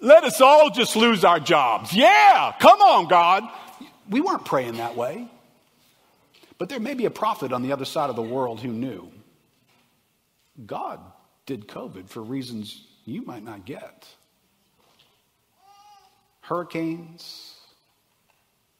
[0.00, 1.92] let us all just lose our jobs.
[1.92, 3.44] Yeah, come on, God.
[4.08, 5.28] We weren't praying that way.
[6.58, 9.10] But there may be a prophet on the other side of the world who knew
[10.64, 11.00] God
[11.44, 14.06] did COVID for reasons you might not get.
[16.40, 17.54] Hurricanes,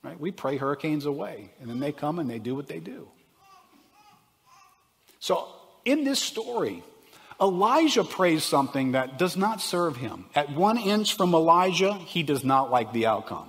[0.03, 0.18] right?
[0.18, 3.09] We pray hurricanes away, and then they come and they do what they do.
[5.18, 5.49] So
[5.87, 6.83] in this story,
[7.40, 10.27] Elijah prays something that does not serve him.
[10.35, 13.49] At one inch from Elijah, he does not like the outcome.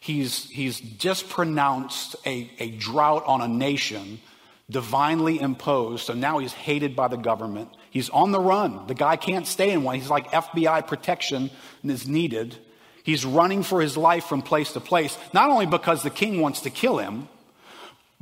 [0.00, 4.20] He's, he's just pronounced a, a drought on a nation
[4.68, 6.06] divinely imposed.
[6.06, 7.70] So now he's hated by the government.
[7.90, 8.86] He's on the run.
[8.86, 9.94] The guy can't stay in one.
[9.94, 11.50] He's like FBI protection
[11.84, 12.56] is needed.
[13.02, 16.62] He's running for his life from place to place, not only because the king wants
[16.62, 17.28] to kill him,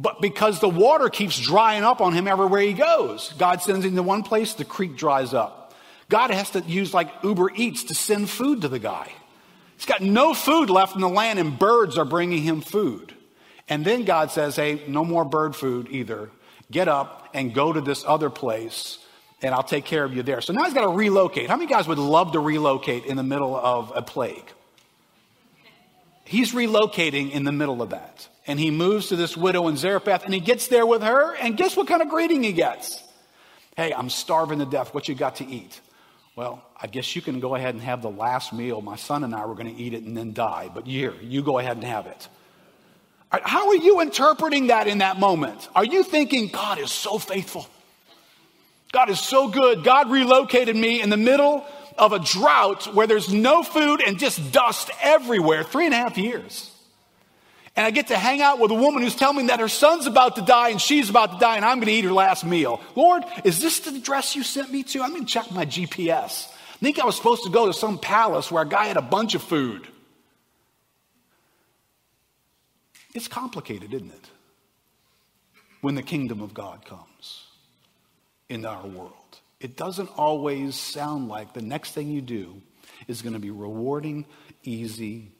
[0.02, 3.32] but because the water keeps drying up on him everywhere he goes.
[3.38, 5.74] God sends him to one place, the creek dries up.
[6.08, 9.10] God has to use like Uber Eats to send food to the guy.
[9.76, 13.14] He's got no food left in the land, and birds are bringing him food.
[13.68, 16.30] And then God says, hey, no more bird food either.
[16.70, 18.98] Get up and go to this other place
[19.42, 20.40] and I'll take care of you there.
[20.40, 21.48] So now he's got to relocate.
[21.48, 24.44] How many guys would love to relocate in the middle of a plague?
[26.24, 28.28] He's relocating in the middle of that.
[28.46, 31.34] And he moves to this widow in Zarephath and he gets there with her.
[31.36, 33.02] And guess what kind of greeting he gets?
[33.76, 34.92] Hey, I'm starving to death.
[34.92, 35.80] What you got to eat?
[36.34, 38.80] Well, I guess you can go ahead and have the last meal.
[38.80, 40.70] My son and I were going to eat it and then die.
[40.74, 42.28] But here, you go ahead and have it.
[43.30, 45.68] How are you interpreting that in that moment?
[45.74, 47.66] Are you thinking, God is so faithful?
[48.92, 49.84] God is so good.
[49.84, 51.64] God relocated me in the middle
[51.96, 56.18] of a drought where there's no food and just dust everywhere, three and a half
[56.18, 56.70] years.
[57.74, 60.06] And I get to hang out with a woman who's telling me that her son's
[60.06, 62.44] about to die and she's about to die and I'm going to eat her last
[62.44, 62.80] meal.
[62.94, 65.02] Lord, is this the address you sent me to?
[65.02, 66.48] I'm going to check my GPS.
[66.50, 69.02] I think I was supposed to go to some palace where a guy had a
[69.02, 69.88] bunch of food.
[73.14, 74.30] It's complicated, isn't it?
[75.80, 77.46] When the kingdom of God comes
[78.48, 79.14] in our world.
[79.60, 82.60] It doesn't always sound like the next thing you do
[83.08, 84.26] is going to be rewarding,
[84.62, 85.32] easy,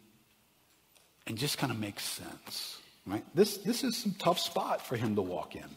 [1.26, 2.78] and just kind of makes sense.
[3.06, 3.24] Right?
[3.34, 5.68] This, this is some tough spot for him to walk in.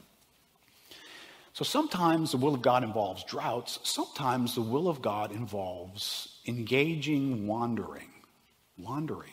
[1.54, 3.80] So sometimes the will of God involves droughts.
[3.84, 8.10] Sometimes the will of God involves engaging wandering.
[8.78, 9.32] Wandering.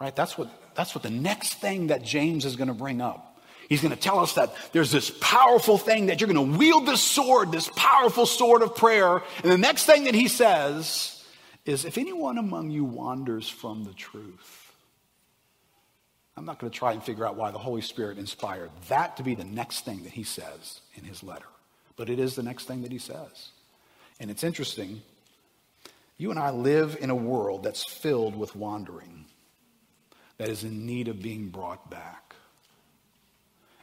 [0.00, 0.16] Right?
[0.16, 3.38] That's what, that's what the next thing that James is going to bring up.
[3.68, 6.86] He's going to tell us that there's this powerful thing that you're going to wield
[6.86, 9.22] this sword, this powerful sword of prayer.
[9.42, 11.15] And the next thing that he says
[11.66, 14.72] is if anyone among you wanders from the truth,
[16.36, 19.22] I'm not going to try and figure out why the Holy Spirit inspired that to
[19.22, 21.46] be the next thing that he says in his letter.
[21.96, 23.48] But it is the next thing that he says.
[24.20, 25.02] And it's interesting.
[26.18, 29.26] You and I live in a world that's filled with wandering,
[30.38, 32.34] that is in need of being brought back.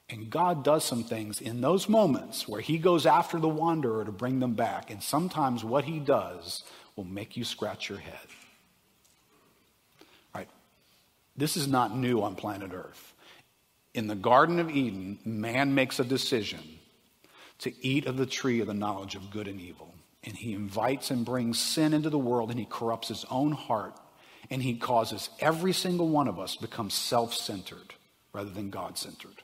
[0.10, 4.12] And God does some things in those moments where He goes after the wanderer to
[4.12, 4.92] bring them back.
[4.92, 6.64] And sometimes what He does
[6.96, 8.28] will make you scratch your head.
[10.34, 10.50] Right?
[11.36, 13.14] This is not new on planet Earth.
[13.94, 16.62] In the Garden of Eden, man makes a decision
[17.60, 19.94] to eat of the tree of the knowledge of good and evil.
[20.24, 24.00] And he invites and brings sin into the world, and he corrupts his own heart,
[24.50, 27.94] and he causes every single one of us become self centered
[28.34, 29.44] rather than God centered.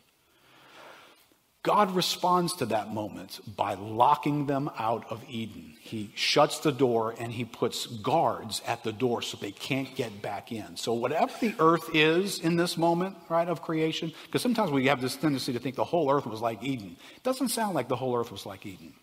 [1.61, 5.73] God responds to that moment by locking them out of Eden.
[5.81, 10.21] He shuts the door and he puts guards at the door so they can't get
[10.21, 10.77] back in.
[10.77, 15.01] So, whatever the earth is in this moment, right, of creation, because sometimes we have
[15.01, 16.95] this tendency to think the whole earth was like Eden.
[17.17, 18.93] It doesn't sound like the whole earth was like Eden.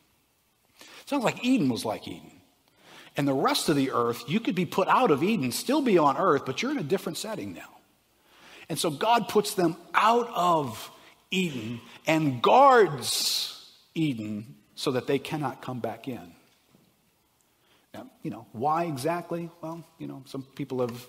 [0.81, 2.33] It sounds like Eden was like Eden.
[3.19, 5.99] And the rest of the earth, you could be put out of Eden, still be
[5.99, 7.69] on earth, but you're in a different setting now.
[8.69, 10.91] And so God puts them out of
[11.31, 16.33] Eden and guards Eden so that they cannot come back in.
[17.95, 19.51] Now, you know, why exactly?
[19.63, 21.07] Well, you know, some people have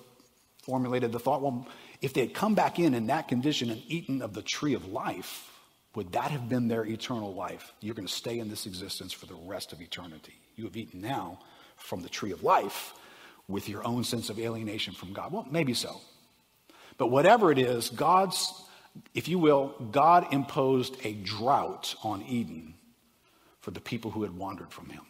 [0.64, 1.68] formulated the thought well,
[2.02, 4.88] if they had come back in in that condition and eaten of the tree of
[4.88, 5.52] life,
[5.96, 7.74] would that have been their eternal life?
[7.82, 10.34] You're going to stay in this existence for the rest of eternity.
[10.56, 11.40] You have eaten now
[11.76, 12.94] from the tree of life
[13.48, 15.32] with your own sense of alienation from God.
[15.32, 16.02] Well, maybe so.
[16.98, 18.54] But whatever it is, God's
[19.14, 22.76] if you will, God imposed a drought on Eden
[23.60, 25.04] for the people who had wandered from him.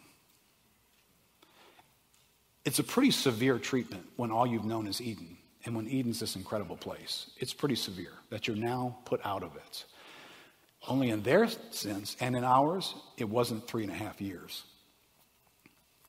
[2.64, 6.36] It's a pretty severe treatment when all you've known is Eden, and when Eden's this
[6.36, 7.30] incredible place.
[7.38, 9.84] It's pretty severe that you're now put out of it.
[10.86, 14.64] Only in their sense and in ours, it wasn't three and a half years.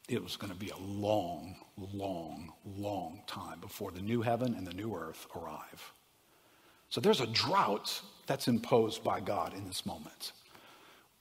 [0.08, 4.66] It was going to be a long, long, long time before the new heaven and
[4.66, 5.94] the new earth arrive.
[6.90, 10.34] So there's a drought that's imposed by God in this moment.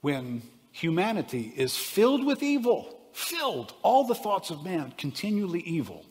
[0.01, 6.05] When humanity is filled with evil, filled, all the thoughts of man continually evil,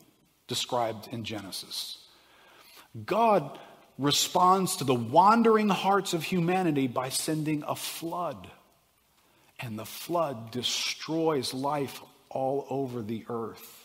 [0.47, 1.97] described in Genesis.
[3.05, 3.59] God
[3.97, 8.49] responds to the wandering hearts of humanity by sending a flood.
[9.59, 13.78] And the flood destroys life all over the earth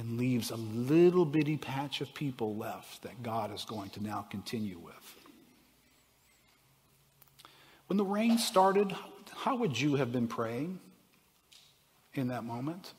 [0.00, 4.26] and leaves a little bitty patch of people left that God is going to now
[4.30, 5.16] continue with.
[7.86, 8.96] When the rain started,
[9.36, 10.80] how would you have been praying
[12.14, 12.94] in that moment?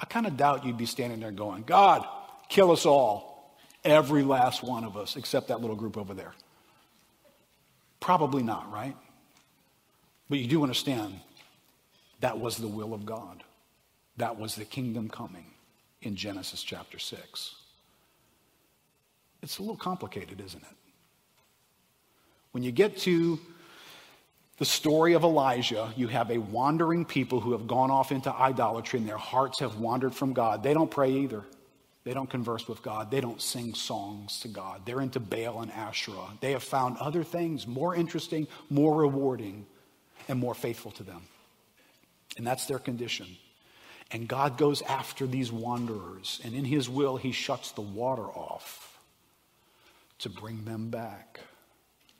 [0.00, 2.06] I kind of doubt you'd be standing there going, God,
[2.48, 6.32] kill us all, every last one of us, except that little group over there.
[8.00, 8.96] Probably not, right?
[10.30, 11.20] But you do understand
[12.20, 13.44] that was the will of God.
[14.16, 15.51] That was the kingdom coming
[16.02, 17.54] in Genesis chapter 6.
[19.42, 20.76] It's a little complicated, isn't it?
[22.52, 23.38] When you get to
[24.58, 28.98] the story of Elijah, you have a wandering people who have gone off into idolatry
[28.98, 30.62] and their hearts have wandered from God.
[30.62, 31.44] They don't pray either.
[32.04, 33.10] They don't converse with God.
[33.10, 34.82] They don't sing songs to God.
[34.84, 36.36] They're into Baal and Asherah.
[36.40, 39.66] They have found other things more interesting, more rewarding,
[40.28, 41.22] and more faithful to them.
[42.36, 43.26] And that's their condition.
[44.12, 49.00] And God goes after these wanderers, and in His will, He shuts the water off
[50.18, 51.40] to bring them back.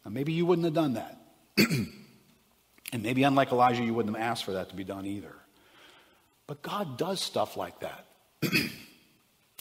[0.04, 1.20] Now, maybe you wouldn't have done that.
[2.92, 5.34] and maybe, unlike Elijah, you wouldn't have asked for that to be done either.
[6.46, 8.06] But God does stuff like that.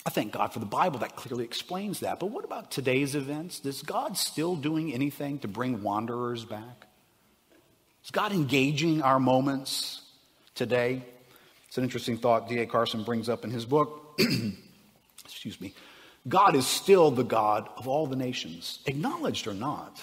[0.04, 2.20] I thank God for the Bible that clearly explains that.
[2.20, 3.64] But what about today's events?
[3.66, 6.88] Is God still doing anything to bring wanderers back?
[8.04, 10.02] Is God engaging our moments
[10.56, 11.04] today?
[11.72, 12.65] It's an interesting thought D.A.
[12.65, 14.19] Carson brings up in his book.
[15.24, 15.74] Excuse me.
[16.28, 20.01] God is still the God of all the nations, acknowledged or not.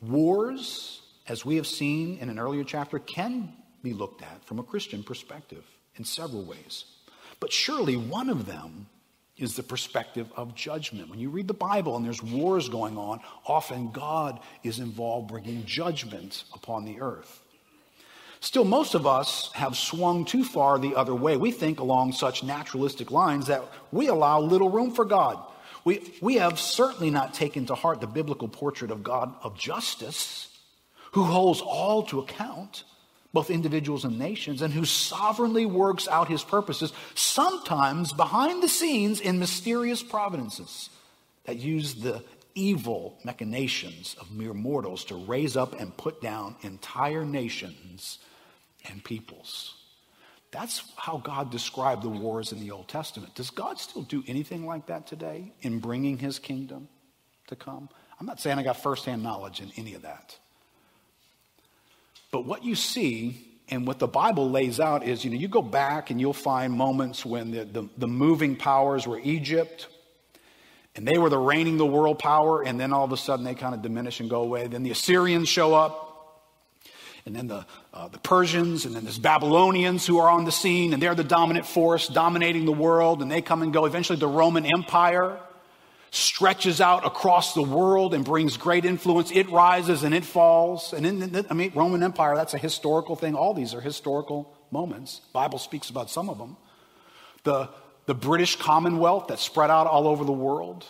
[0.00, 3.52] Wars, as we have seen in an earlier chapter, can
[3.82, 5.62] be looked at from a Christian perspective
[5.96, 6.86] in several ways.
[7.38, 8.86] But surely one of them
[9.36, 11.10] is the perspective of judgment.
[11.10, 15.66] When you read the Bible and there's wars going on, often God is involved bringing
[15.66, 17.42] judgment upon the earth.
[18.40, 21.36] Still, most of us have swung too far the other way.
[21.36, 23.62] We think along such naturalistic lines that
[23.92, 25.38] we allow little room for God.
[25.84, 30.48] We, we have certainly not taken to heart the biblical portrait of God of justice,
[31.12, 32.84] who holds all to account
[33.32, 39.20] both individuals and nations, and who sovereignly works out his purposes, sometimes behind the scenes
[39.20, 40.90] in mysterious providences
[41.44, 42.24] that use the
[42.54, 48.18] evil machinations of mere mortals to raise up and put down entire nations
[48.88, 49.74] and peoples.
[50.50, 53.34] That's how God described the wars in the Old Testament.
[53.34, 56.88] Does God still do anything like that today in bringing his kingdom
[57.46, 57.88] to come?
[58.18, 60.36] I'm not saying I got firsthand knowledge in any of that.
[62.30, 65.62] But what you see and what the Bible lays out is, you know, you go
[65.62, 69.86] back and you'll find moments when the, the, the, moving powers were Egypt,
[70.96, 73.54] and they were the reigning the world power, and then all of a sudden they
[73.54, 74.66] kind of diminish and go away.
[74.66, 76.09] Then the Assyrians show up,
[77.26, 80.92] and then the, uh, the Persians, and then there's Babylonians who are on the scene,
[80.92, 83.84] and they're the dominant force dominating the world, and they come and go.
[83.84, 85.38] Eventually, the Roman Empire
[86.10, 89.30] stretches out across the world and brings great influence.
[89.30, 90.92] It rises and it falls.
[90.92, 93.34] And in the, I mean, Roman Empire, that's a historical thing.
[93.34, 95.20] All these are historical moments.
[95.32, 96.56] Bible speaks about some of them.
[97.44, 97.68] The,
[98.06, 100.84] the British Commonwealth that spread out all over the world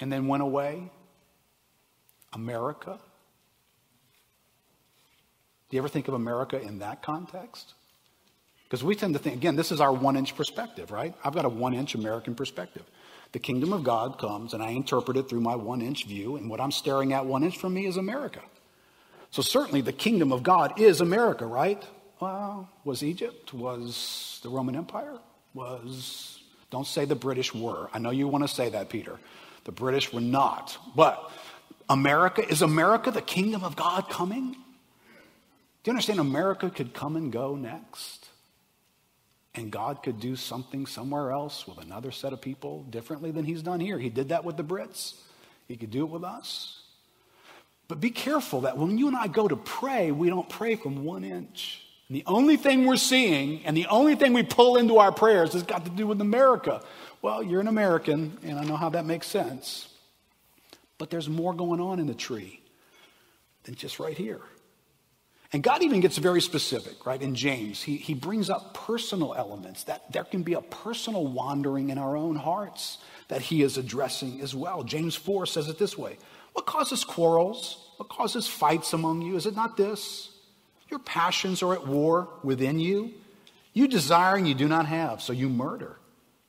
[0.00, 0.90] and then went away.
[2.32, 2.98] America.
[5.74, 7.74] Do you ever think of America in that context?
[8.62, 11.12] Because we tend to think, again, this is our one inch perspective, right?
[11.24, 12.84] I've got a one inch American perspective
[13.32, 16.48] the kingdom of God comes and I interpret it through my one inch view, and
[16.48, 18.38] what I'm staring at one inch from me is America.
[19.32, 21.82] So certainly the kingdom of God is America, right?
[22.20, 23.52] Well, was Egypt?
[23.52, 25.18] Was the Roman Empire?
[25.54, 27.88] Was, don't say the British were.
[27.92, 29.18] I know you want to say that, Peter.
[29.64, 30.78] The British were not.
[30.94, 31.32] But
[31.88, 34.54] America, is America the kingdom of God coming?
[35.84, 38.30] Do you understand America could come and go next?
[39.54, 43.62] And God could do something somewhere else with another set of people differently than He's
[43.62, 43.98] done here.
[43.98, 45.14] He did that with the Brits,
[45.68, 46.80] He could do it with us.
[47.86, 51.04] But be careful that when you and I go to pray, we don't pray from
[51.04, 51.86] one inch.
[52.08, 55.52] And the only thing we're seeing and the only thing we pull into our prayers
[55.52, 56.82] has got to do with America.
[57.20, 59.88] Well, you're an American, and I know how that makes sense.
[60.96, 62.62] But there's more going on in the tree
[63.64, 64.40] than just right here.
[65.52, 67.20] And God even gets very specific, right?
[67.20, 71.90] In James, he, he brings up personal elements that there can be a personal wandering
[71.90, 74.82] in our own hearts that he is addressing as well.
[74.82, 76.18] James 4 says it this way
[76.52, 77.88] What causes quarrels?
[77.96, 79.36] What causes fights among you?
[79.36, 80.30] Is it not this?
[80.90, 83.12] Your passions are at war within you.
[83.72, 85.96] You desire and you do not have, so you murder.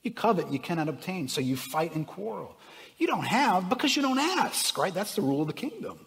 [0.04, 2.56] You covet and you cannot obtain, so you fight and quarrel.
[2.98, 4.94] You don't have because you don't ask, right?
[4.94, 6.00] That's the rule of the kingdom.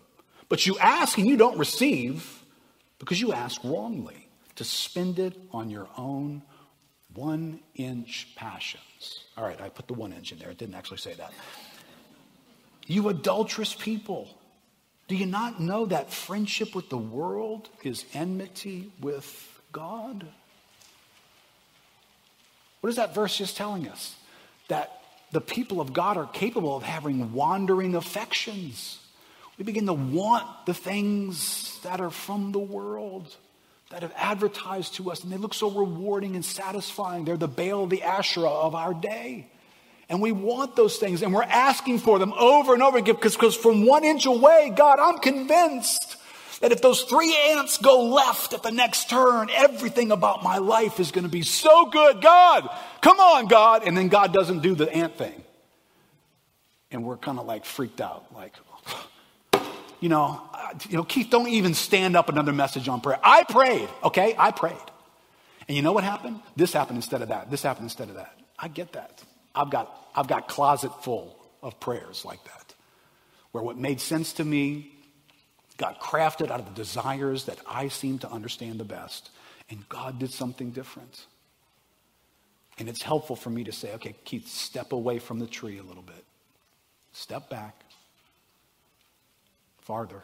[0.48, 2.37] But you ask and you don't receive
[2.98, 6.42] because you ask wrongly to spend it on your own
[7.14, 9.24] one inch passions.
[9.36, 10.50] All right, I put the one inch in there.
[10.50, 11.32] It didn't actually say that.
[12.86, 14.28] You adulterous people.
[15.06, 20.26] Do you not know that friendship with the world is enmity with God?
[22.80, 24.16] What is that verse just telling us?
[24.68, 28.98] That the people of God are capable of having wandering affections.
[29.58, 33.36] We begin to want the things that are from the world,
[33.90, 37.24] that have advertised to us, and they look so rewarding and satisfying.
[37.24, 39.50] They're the Baal, the Asherah of our day.
[40.08, 43.56] And we want those things, and we're asking for them over and over again because
[43.56, 46.16] from one inch away, God, I'm convinced
[46.60, 50.98] That if those three ants go left at the next turn, everything about my life
[50.98, 52.20] is going to be so good.
[52.20, 52.68] God,
[53.00, 53.86] come on, God.
[53.86, 55.44] And then God doesn't do the ant thing.
[56.90, 58.54] And we're kind of like freaked out, like,
[60.00, 63.18] you know, uh, you know, Keith, don't even stand up another message on prayer.
[63.22, 64.34] I prayed, okay?
[64.38, 64.76] I prayed.
[65.66, 66.40] And you know what happened?
[66.56, 67.50] This happened instead of that.
[67.50, 68.38] This happened instead of that.
[68.58, 69.22] I get that.
[69.54, 72.74] I've got, I've got closet full of prayers like that,
[73.52, 74.92] where what made sense to me
[75.76, 79.30] got crafted out of the desires that I seem to understand the best,
[79.70, 81.26] and God did something different.
[82.78, 85.82] And it's helpful for me to say, okay, Keith, step away from the tree a
[85.82, 86.24] little bit.
[87.12, 87.74] Step back.
[89.88, 90.22] Farther.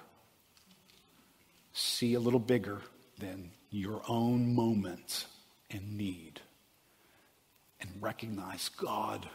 [1.73, 2.83] See a little bigger
[3.19, 5.25] than your own moment
[5.71, 6.43] and need.
[7.81, 9.27] And recognize God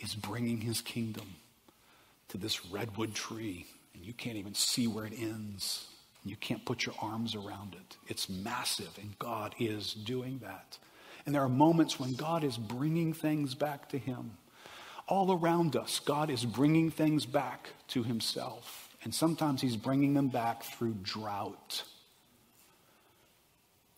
[0.00, 1.36] is bringing his kingdom
[2.30, 5.86] to this redwood tree, and you can't even see where it ends.
[6.24, 7.96] You can't put your arms around it.
[8.08, 10.78] It's massive, and God is doing that.
[11.24, 14.32] And there are moments when God is bringing things back to him.
[15.06, 18.87] All around us, God is bringing things back to himself.
[19.04, 21.84] And sometimes he's bringing them back through drought.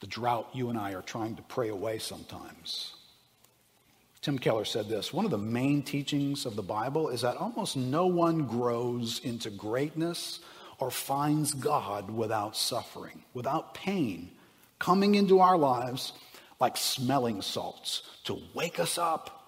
[0.00, 2.94] The drought you and I are trying to pray away sometimes.
[4.20, 7.76] Tim Keller said this One of the main teachings of the Bible is that almost
[7.76, 10.40] no one grows into greatness
[10.78, 14.30] or finds God without suffering, without pain
[14.80, 16.12] coming into our lives
[16.58, 19.46] like smelling salts to wake us up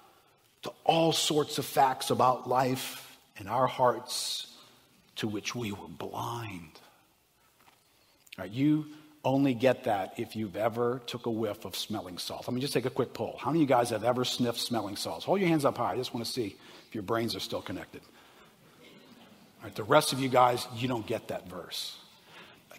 [0.62, 4.46] to all sorts of facts about life and our hearts
[5.16, 6.80] to which we were blind.
[8.38, 8.86] Right, you
[9.24, 12.48] only get that if you've ever took a whiff of smelling salts.
[12.48, 13.36] Let me just take a quick poll.
[13.38, 15.24] How many of you guys have ever sniffed smelling salts?
[15.24, 15.92] Hold your hands up high.
[15.92, 16.56] I just want to see
[16.88, 18.00] if your brains are still connected.
[19.58, 21.96] All right, the rest of you guys, you don't get that verse.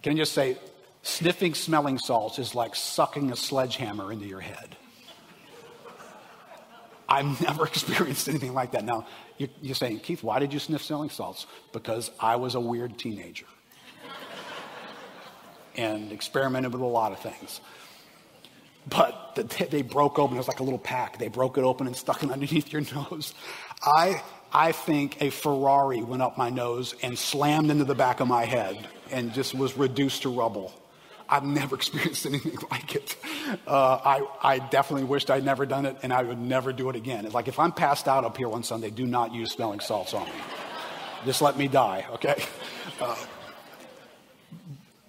[0.01, 0.57] Can I just say,
[1.01, 4.75] sniffing smelling salts is like sucking a sledgehammer into your head.
[7.07, 8.83] I've never experienced anything like that.
[8.83, 9.07] Now,
[9.61, 11.45] you're saying, Keith, why did you sniff smelling salts?
[11.71, 13.45] Because I was a weird teenager
[15.75, 17.61] and experimented with a lot of things.
[18.87, 19.35] But
[19.69, 21.17] they broke open, it was like a little pack.
[21.17, 23.33] They broke it open and stuck it underneath your nose.
[23.81, 24.21] I,
[24.51, 28.45] I think a Ferrari went up my nose and slammed into the back of my
[28.45, 30.73] head and just was reduced to rubble.
[31.29, 33.15] I've never experienced anything like it.
[33.67, 36.95] Uh, I, I definitely wished I'd never done it, and I would never do it
[36.95, 37.25] again.
[37.25, 40.13] It's like if I'm passed out up here one Sunday, do not use smelling salts
[40.13, 40.33] on me.
[41.25, 42.43] Just let me die, okay?
[42.99, 43.15] Uh,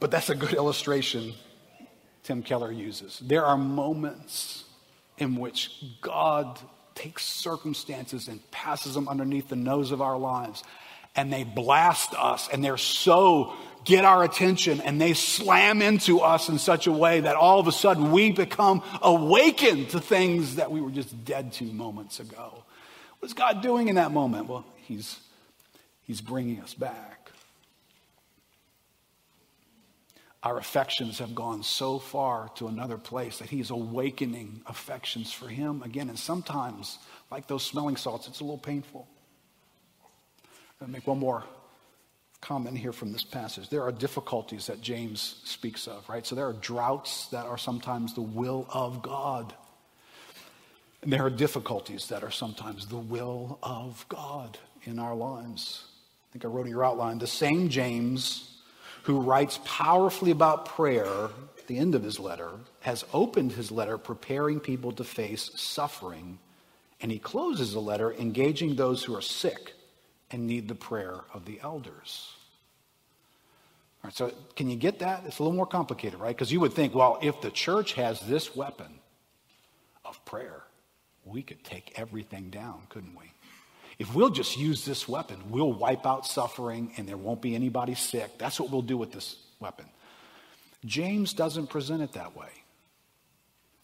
[0.01, 1.35] but that's a good illustration
[2.23, 3.21] Tim Keller uses.
[3.23, 4.65] There are moments
[5.19, 6.59] in which God
[6.95, 10.63] takes circumstances and passes them underneath the nose of our lives,
[11.17, 13.55] and they blast us, and they're so
[13.85, 17.69] get our attention, and they slam into us in such a way that all of
[17.69, 22.65] a sudden we become awakened to things that we were just dead to moments ago.
[23.21, 24.49] What's God doing in that moment?
[24.49, 25.19] Well, He's,
[26.03, 27.25] he's bringing us back.
[30.45, 35.83] our affections have gone so far to another place that he's awakening affections for him
[35.83, 36.11] again.
[36.11, 36.99] And sometimes,
[37.31, 39.09] like those smelling salts, it's a little painful.
[40.83, 41.45] I'll make one more
[42.45, 43.69] comment here from this passage.
[43.71, 46.27] There are difficulties that James speaks of, right?
[46.27, 49.55] So there are droughts that are sometimes the will of God.
[51.03, 55.85] And there are difficulties that are sometimes the will of God in our lives.
[56.31, 58.51] I think I wrote in your outline the same James
[59.05, 61.29] who writes powerfully about prayer
[61.59, 66.39] at the end of his letter, has opened his letter preparing people to face suffering,
[67.01, 69.73] and he closes the letter engaging those who are sick
[70.31, 72.34] and need the prayer of the elders.
[74.13, 75.23] So can you get that?
[75.27, 76.37] It's a little more complicated, right?
[76.37, 79.01] Because you would think, well, if the church has this weapon
[80.05, 80.63] of prayer,
[81.25, 83.33] we could take everything down, couldn't we?
[83.99, 87.95] If we'll just use this weapon, we'll wipe out suffering and there won't be anybody
[87.95, 88.39] sick.
[88.39, 89.87] That's what we'll do with this weapon.
[90.85, 92.49] James doesn't present it that way.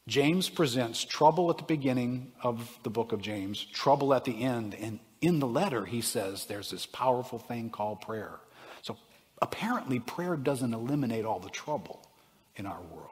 [0.06, 4.74] James presents trouble at the beginning of the book of James, trouble at the end.
[4.74, 8.40] And in the letter, he says there's this powerful thing called prayer.
[9.42, 12.02] Apparently, prayer doesn't eliminate all the trouble
[12.56, 13.08] in our world.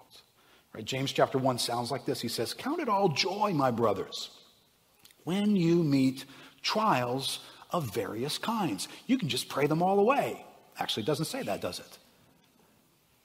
[0.75, 0.85] Right?
[0.85, 4.31] James chapter 1 sounds like this He says, Count it all joy, my brothers,
[5.25, 6.25] when you meet
[6.63, 8.89] trials of various kinds.
[9.07, 10.45] You can just pray them all away.
[10.79, 11.99] Actually, it doesn't say that, does it?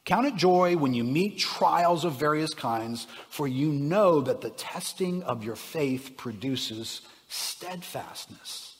[0.05, 4.49] Count it joy when you meet trials of various kinds, for you know that the
[4.49, 8.75] testing of your faith produces steadfastness.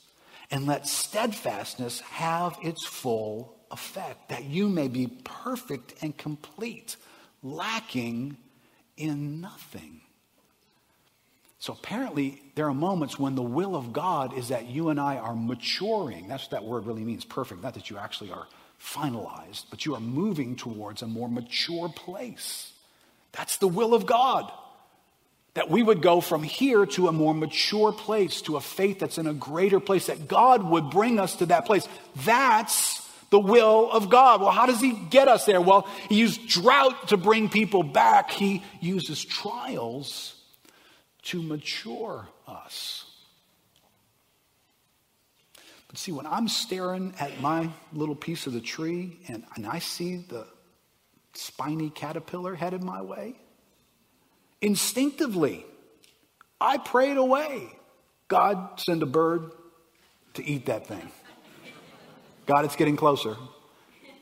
[0.51, 6.95] And let steadfastness have its full effect, that you may be perfect and complete,
[7.41, 8.37] lacking
[8.95, 9.99] in nothing.
[11.59, 15.17] So apparently, there are moments when the will of God is that you and I
[15.17, 16.27] are maturing.
[16.27, 17.63] That's what that word really means perfect.
[17.63, 18.47] Not that you actually are
[18.81, 22.73] finalized, but you are moving towards a more mature place.
[23.31, 24.51] That's the will of God.
[25.53, 29.17] That we would go from here to a more mature place, to a faith that's
[29.17, 31.87] in a greater place, that God would bring us to that place.
[32.25, 33.02] That's
[33.33, 34.41] the will of God.
[34.41, 35.59] Well, how does He get us there?
[35.59, 40.35] Well, He used drought to bring people back, He uses trials
[41.23, 43.05] to mature us.
[45.87, 49.79] But see, when I'm staring at my little piece of the tree and, and I
[49.79, 50.45] see the
[51.33, 53.35] spiny caterpillar headed my way,
[54.61, 55.65] Instinctively,
[56.61, 57.67] I prayed away.
[58.29, 59.51] God, send a bird
[60.35, 61.11] to eat that thing.
[62.45, 63.35] God, it's getting closer.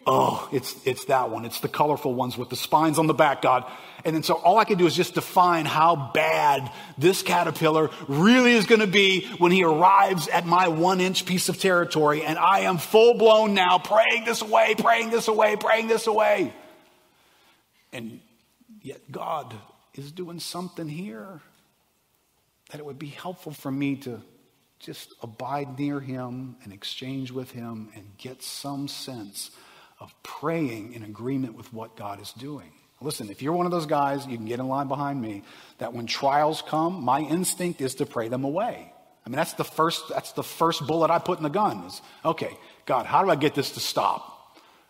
[0.06, 1.46] Oh, it's, it's that one.
[1.46, 3.66] It's the colorful ones with the spines on the back, God.
[4.04, 8.54] And then so all I can do is just define how bad this caterpillar really
[8.54, 12.24] is going to be when he arrives at my one inch piece of territory.
[12.24, 16.52] And I am full blown now praying this away, praying this away, praying this away.
[17.94, 18.22] And
[18.82, 19.54] yet God
[19.94, 21.42] is doing something here.
[22.72, 24.22] That it would be helpful for me to
[24.82, 29.52] just abide near him and exchange with him and get some sense
[30.00, 32.72] of praying in agreement with what God is doing.
[33.00, 35.44] Listen, if you're one of those guys, you can get in line behind me,
[35.80, 38.94] that when trials come, my instinct is to pray them away.
[39.26, 42.02] I mean, that's the first, that's the first bullet I put in the gun is,
[42.26, 44.28] okay, God, how do I get this to stop?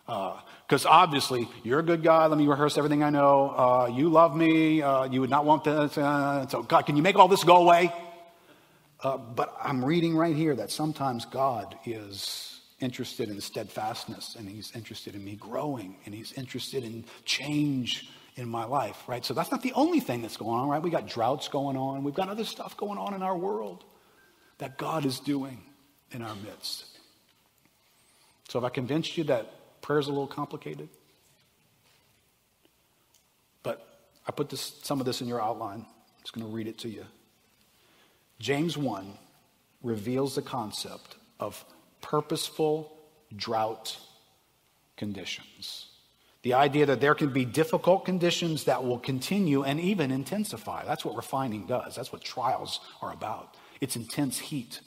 [0.08, 2.30] Uh, because obviously, you're a good God.
[2.30, 3.50] Let me rehearse everything I know.
[3.50, 4.80] Uh, you love me.
[4.80, 5.98] Uh, you would not want this.
[5.98, 7.92] Uh, so, God, can you make all this go away?
[9.02, 14.72] Uh, but I'm reading right here that sometimes God is interested in steadfastness and he's
[14.74, 19.24] interested in me growing and he's interested in change in my life, right?
[19.24, 20.82] So that's not the only thing that's going on, right?
[20.82, 22.04] We got droughts going on.
[22.04, 23.84] We've got other stuff going on in our world
[24.58, 25.62] that God is doing
[26.12, 26.86] in our midst.
[28.48, 30.88] So have I convinced you that Prayer's a little complicated.
[33.62, 33.84] But
[34.26, 35.80] I put this, some of this in your outline.
[35.80, 37.04] I'm just going to read it to you.
[38.42, 39.06] James 1
[39.84, 41.64] reveals the concept of
[42.00, 42.92] purposeful
[43.36, 43.96] drought
[44.96, 45.86] conditions.
[46.42, 50.84] The idea that there can be difficult conditions that will continue and even intensify.
[50.84, 51.94] That's what refining does.
[51.94, 53.56] That's what trials are about.
[53.80, 54.80] It's intense heat,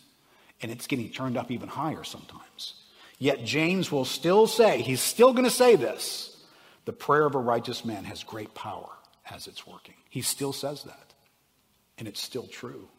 [0.62, 2.74] and it's getting turned up even higher sometimes.
[3.20, 6.44] Yet James will still say, he's still going to say this
[6.84, 8.90] the prayer of a righteous man has great power
[9.32, 9.96] as it's working.
[10.10, 11.14] He still says that.
[11.98, 12.90] And it's still true.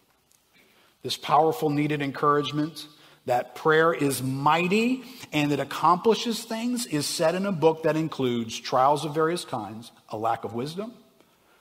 [1.07, 2.89] This powerful, needed encouragement
[3.27, 8.59] that prayer is mighty and it accomplishes things is said in a book that includes
[8.59, 10.93] trials of various kinds, a lack of wisdom,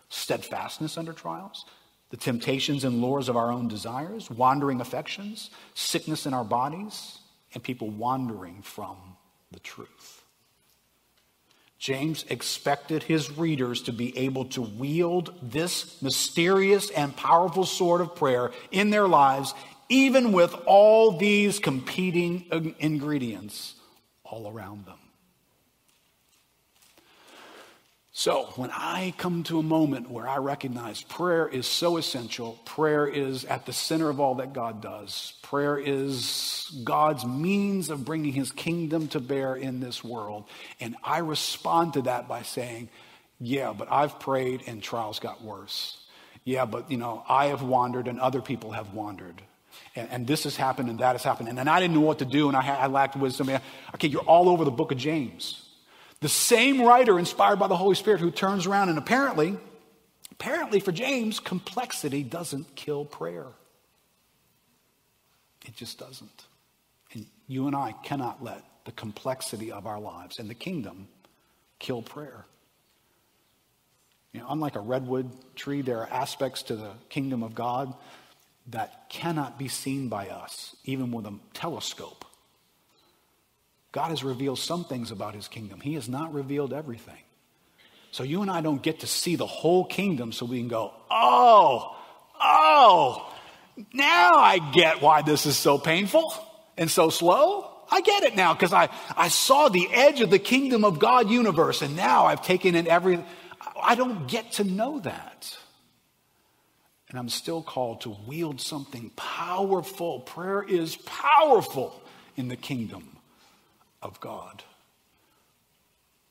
[0.09, 1.65] steadfastness under trials,
[2.09, 7.19] the temptations and lures of our own desires, wandering affections, sickness in our bodies,
[7.53, 8.97] and people wandering from
[9.51, 10.14] the truth.
[11.85, 18.15] James expected his readers to be able to wield this mysterious and powerful sword of
[18.15, 19.53] prayer in their lives,
[19.87, 23.75] even with all these competing ingredients
[24.23, 24.97] all around them.
[28.17, 33.05] So, when I come to a moment where I recognize prayer is so essential, prayer
[33.05, 38.31] is at the center of all that God does, prayer is God's means of bringing
[38.31, 40.45] his kingdom to bear in this world,
[40.79, 42.87] and I respond to that by saying,
[43.41, 45.97] Yeah, but I've prayed and trials got worse.
[46.45, 49.41] Yeah, but you know, I have wandered and other people have wandered.
[49.93, 51.49] And, and this has happened and that has happened.
[51.49, 53.49] And, and I didn't know what to do and I, I lacked wisdom.
[53.95, 55.64] Okay, you're all over the book of James.
[56.25, 59.59] The same writer inspired by the Holy Spirit who turns around and apparently,
[60.31, 63.45] apparently for James, complexity doesn't kill prayer.
[65.67, 66.45] It just doesn't.
[67.13, 71.09] And you and I cannot let the complexity of our lives and the kingdom
[71.77, 72.47] kill prayer.
[74.33, 77.93] You know, unlike a redwood tree, there are aspects to the kingdom of God
[78.71, 82.25] that cannot be seen by us, even with a telescope.
[83.95, 85.79] God has revealed some things about his kingdom.
[85.79, 87.17] He has not revealed everything.
[88.11, 90.91] So you and I don't get to see the whole kingdom so we can go,
[91.09, 91.95] oh,
[92.37, 93.33] oh,
[93.93, 96.33] now I get why this is so painful
[96.77, 97.71] and so slow.
[97.89, 101.29] I get it now because I, I saw the edge of the kingdom of God
[101.29, 103.23] universe and now I've taken in every.
[103.81, 105.57] I don't get to know that.
[107.09, 110.19] And I'm still called to wield something powerful.
[110.19, 112.01] Prayer is powerful
[112.35, 113.14] in the kingdom
[114.05, 114.63] of God.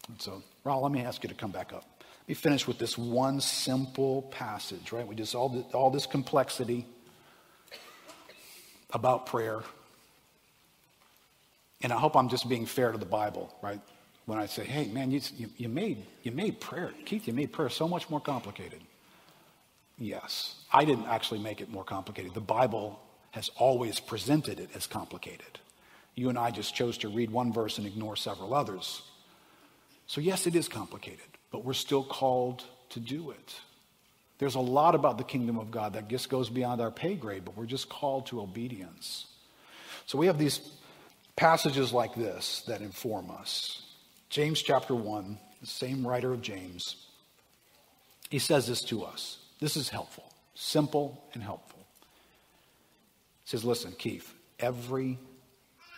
[0.09, 1.85] And so, Raul, let me ask you to come back up.
[2.01, 5.07] Let me finish with this one simple passage, right?
[5.07, 6.87] We just all all this complexity
[8.93, 9.62] about prayer.
[11.83, 13.81] And I hope I'm just being fair to the Bible, right?
[14.25, 17.53] When I say, hey, man, you, you, you made, you made prayer, Keith, you made
[17.53, 18.81] prayer so much more complicated.
[19.99, 22.33] Yes, I didn't actually make it more complicated.
[22.33, 22.99] The Bible
[23.33, 25.59] has always presented it as complicated.
[26.15, 29.03] You and I just chose to read one verse and ignore several others.
[30.07, 33.55] So, yes, it is complicated, but we're still called to do it.
[34.39, 37.45] There's a lot about the kingdom of God that just goes beyond our pay grade,
[37.45, 39.27] but we're just called to obedience.
[40.07, 40.61] So, we have these
[41.37, 43.83] passages like this that inform us.
[44.29, 46.97] James chapter 1, the same writer of James,
[48.31, 49.39] he says this to us.
[49.61, 51.87] This is helpful, simple and helpful.
[53.45, 55.19] He says, Listen, Keith, every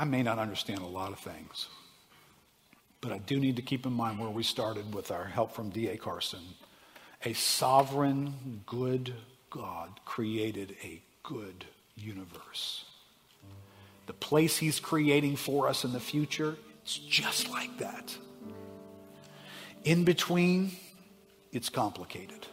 [0.00, 1.68] I may not understand a lot of things,
[3.02, 5.68] but I do need to keep in mind where we started with our help from
[5.68, 5.98] D.A.
[5.98, 6.40] Carson.
[7.26, 9.12] A sovereign, good
[9.50, 12.86] God created a good universe.
[14.06, 18.16] The place He's creating for us in the future, it's just like that.
[19.84, 20.70] In between,
[21.52, 22.46] it's complicated.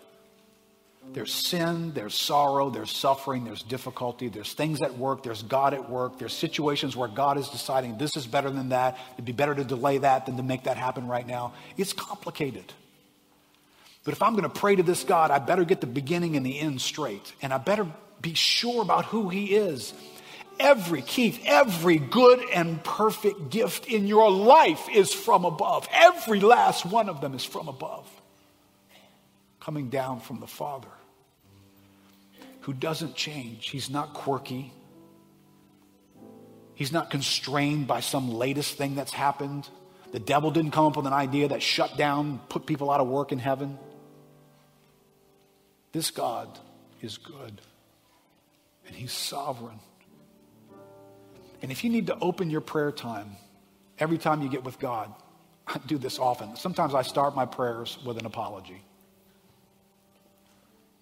[1.13, 5.89] There's sin, there's sorrow, there's suffering, there's difficulty, there's things at work, there's God at
[5.89, 8.97] work, there's situations where God is deciding this is better than that.
[9.13, 11.53] It'd be better to delay that than to make that happen right now.
[11.77, 12.71] It's complicated.
[14.03, 16.45] But if I'm going to pray to this God, I better get the beginning and
[16.45, 17.33] the end straight.
[17.41, 17.87] And I better
[18.21, 19.93] be sure about who He is.
[20.59, 25.87] Every, Keith, every good and perfect gift in your life is from above.
[25.91, 28.07] Every last one of them is from above,
[29.59, 30.87] coming down from the Father
[32.67, 33.69] who doesn't change.
[33.69, 34.73] He's not quirky.
[36.75, 39.69] He's not constrained by some latest thing that's happened.
[40.11, 43.07] The devil didn't come up with an idea that shut down, put people out of
[43.07, 43.79] work in heaven.
[45.93, 46.59] This God
[47.01, 47.61] is good,
[48.85, 49.79] and He's sovereign.
[51.61, 53.37] And if you need to open your prayer time
[53.97, 55.13] every time you get with God,
[55.67, 56.57] I do this often.
[56.57, 58.83] Sometimes I start my prayers with an apology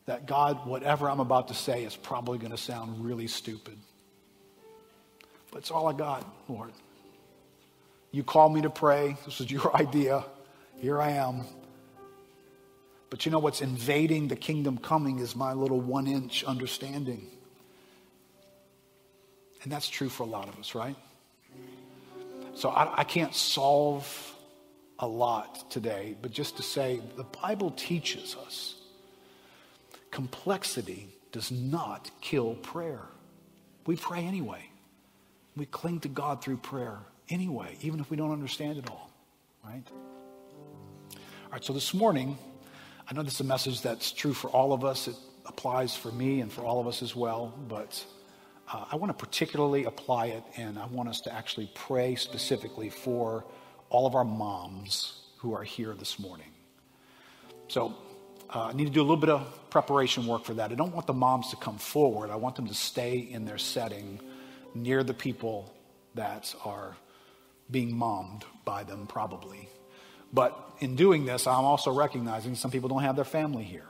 [0.06, 3.78] that God, whatever I'm about to say is probably going to sound really stupid.
[5.52, 6.72] But it's all I got, Lord.
[8.12, 9.18] You called me to pray.
[9.26, 10.24] This was your idea.
[10.78, 11.44] Here I am.
[13.10, 17.28] But you know what's invading the kingdom coming is my little one inch understanding.
[19.64, 20.96] And that's true for a lot of us, right?
[22.54, 24.36] So I, I can't solve
[25.00, 28.76] a lot today, but just to say the Bible teaches us
[30.16, 33.02] Complexity does not kill prayer.
[33.86, 34.70] We pray anyway.
[35.58, 39.12] We cling to God through prayer anyway, even if we don't understand it all,
[39.62, 39.84] right?
[41.12, 41.20] All
[41.52, 42.38] right, so this morning,
[43.10, 45.10] I know this is a message that's true for all of us.
[45.10, 48.02] It applies for me and for all of us as well, but
[48.72, 52.90] uh, I want to particularly apply it, and I want us to actually pray specifically
[52.90, 53.44] for
[53.90, 56.54] all of our moms who are here this morning.
[57.68, 57.98] So
[58.54, 60.72] uh, I need to do a little bit of preparation work for that.
[60.72, 62.30] I don't want the moms to come forward.
[62.30, 64.20] I want them to stay in their setting
[64.74, 65.74] near the people
[66.16, 66.96] that are
[67.70, 69.68] being mommed by them, probably.
[70.32, 73.88] But in doing this, I'm also recognizing some people don't have their family here.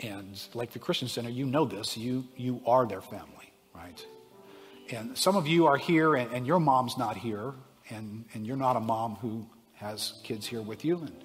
[0.00, 1.96] And like the Christian Center, you know this.
[1.96, 4.06] You, you are their family, right?
[4.90, 7.52] And some of you are here and, and your mom's not here,
[7.90, 10.98] and, and you're not a mom who has kids here with you.
[10.98, 11.24] And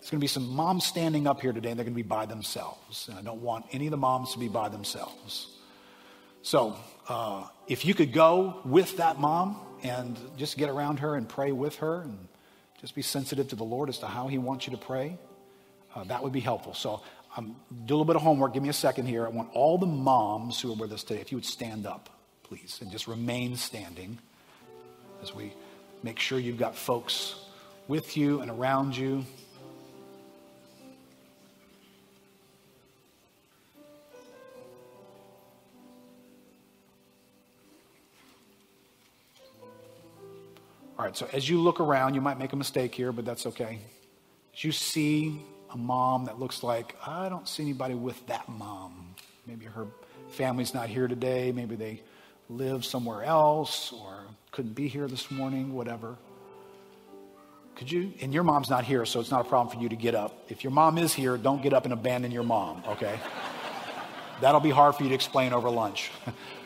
[0.00, 2.08] there's going to be some moms standing up here today, and they're going to be
[2.08, 3.06] by themselves.
[3.08, 5.46] And I don't want any of the moms to be by themselves.
[6.40, 6.74] So,
[7.06, 11.52] uh, if you could go with that mom and just get around her and pray
[11.52, 12.28] with her and
[12.80, 15.18] just be sensitive to the Lord as to how He wants you to pray,
[15.94, 16.72] uh, that would be helpful.
[16.72, 17.02] So,
[17.36, 18.54] um, do a little bit of homework.
[18.54, 19.26] Give me a second here.
[19.26, 22.08] I want all the moms who are with us today, if you would stand up,
[22.42, 24.18] please, and just remain standing
[25.22, 25.52] as we
[26.02, 27.34] make sure you've got folks
[27.86, 29.26] with you and around you.
[41.00, 43.46] All right, so as you look around, you might make a mistake here, but that's
[43.46, 43.78] okay.
[44.52, 45.40] As you see
[45.72, 49.14] a mom that looks like, I don't see anybody with that mom.
[49.46, 49.86] Maybe her
[50.28, 51.52] family's not here today.
[51.52, 52.02] Maybe they
[52.50, 56.18] live somewhere else or couldn't be here this morning, whatever.
[57.76, 58.12] Could you?
[58.20, 60.50] And your mom's not here, so it's not a problem for you to get up.
[60.50, 63.18] If your mom is here, don't get up and abandon your mom, okay?
[64.42, 66.10] That'll be hard for you to explain over lunch.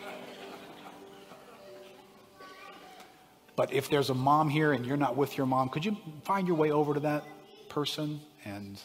[3.57, 6.47] but if there's a mom here and you're not with your mom, could you find
[6.47, 7.25] your way over to that
[7.69, 8.81] person and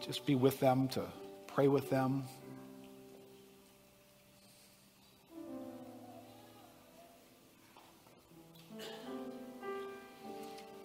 [0.00, 1.02] just be with them to
[1.48, 2.24] pray with them?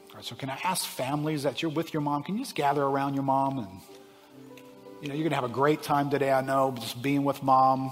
[0.09, 2.55] All right, so can I ask families that you're with your mom, can you just
[2.55, 3.69] gather around your mom and
[5.01, 7.43] you know, you're going to have a great time today, I know, just being with
[7.43, 7.91] mom.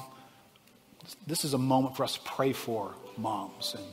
[1.27, 3.85] This is a moment for us to pray for moms and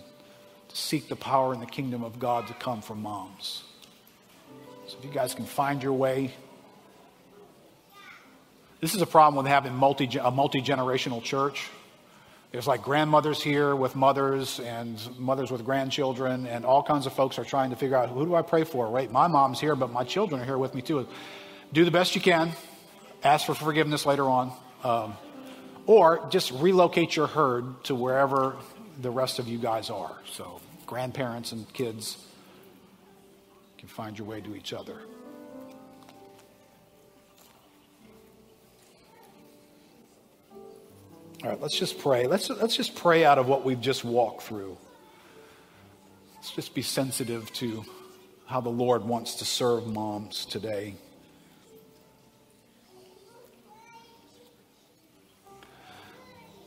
[0.72, 3.64] seek the power and the kingdom of God to come from moms.
[4.86, 6.32] So if you guys can find your way.
[8.80, 11.68] This is a problem with having multi, a multi generational church.
[12.50, 17.38] There's like grandmothers here with mothers and mothers with grandchildren, and all kinds of folks
[17.38, 19.10] are trying to figure out who do I pray for, right?
[19.10, 21.06] My mom's here, but my children are here with me too.
[21.72, 22.52] Do the best you can
[23.24, 24.52] ask for forgiveness later on,
[24.84, 25.14] um,
[25.86, 28.56] or just relocate your herd to wherever
[29.00, 30.16] the rest of you guys are.
[30.30, 32.18] So, grandparents and kids
[33.78, 34.98] can find your way to each other.
[41.42, 42.28] All right, let's just pray.
[42.28, 44.76] Let's, let's just pray out of what we've just walked through.
[46.36, 47.84] Let's just be sensitive to
[48.46, 50.94] how the Lord wants to serve moms today.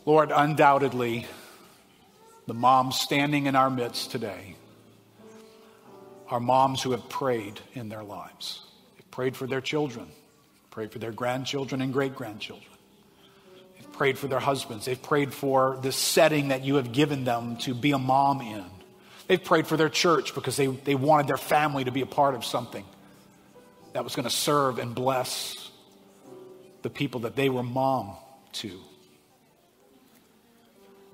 [0.05, 1.25] Lord, undoubtedly,
[2.47, 4.55] the moms standing in our midst today
[6.29, 8.61] are moms who have prayed in their lives.
[8.95, 10.07] They've prayed for their children,
[10.71, 12.71] prayed for their grandchildren and great grandchildren.
[13.75, 14.85] They've prayed for their husbands.
[14.85, 18.65] They've prayed for the setting that you have given them to be a mom in.
[19.27, 22.35] They've prayed for their church because they, they wanted their family to be a part
[22.35, 22.85] of something
[23.93, 25.71] that was going to serve and bless
[26.81, 28.15] the people that they were mom
[28.53, 28.79] to.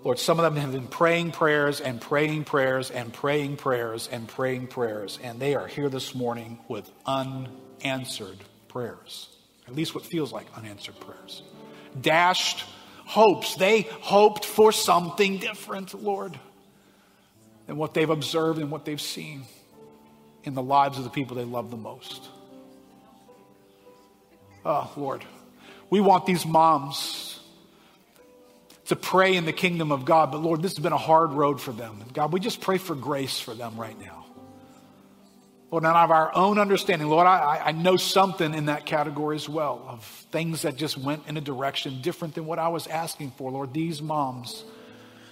[0.03, 4.27] Lord, some of them have been praying prayers and praying prayers and praying prayers and
[4.27, 9.29] praying prayers, and they are here this morning with unanswered prayers.
[9.67, 11.43] At least what feels like unanswered prayers.
[11.99, 12.65] Dashed
[13.05, 13.55] hopes.
[13.55, 16.37] They hoped for something different, Lord,
[17.67, 19.43] than what they've observed and what they've seen
[20.43, 22.27] in the lives of the people they love the most.
[24.65, 25.23] Oh, Lord,
[25.91, 27.40] we want these moms
[28.91, 30.33] to pray in the kingdom of God.
[30.33, 32.03] But Lord, this has been a hard road for them.
[32.11, 34.25] God, we just pray for grace for them right now.
[35.71, 39.47] Lord, out of our own understanding, Lord, I, I know something in that category as
[39.47, 43.31] well of things that just went in a direction different than what I was asking
[43.37, 43.49] for.
[43.49, 44.65] Lord, these moms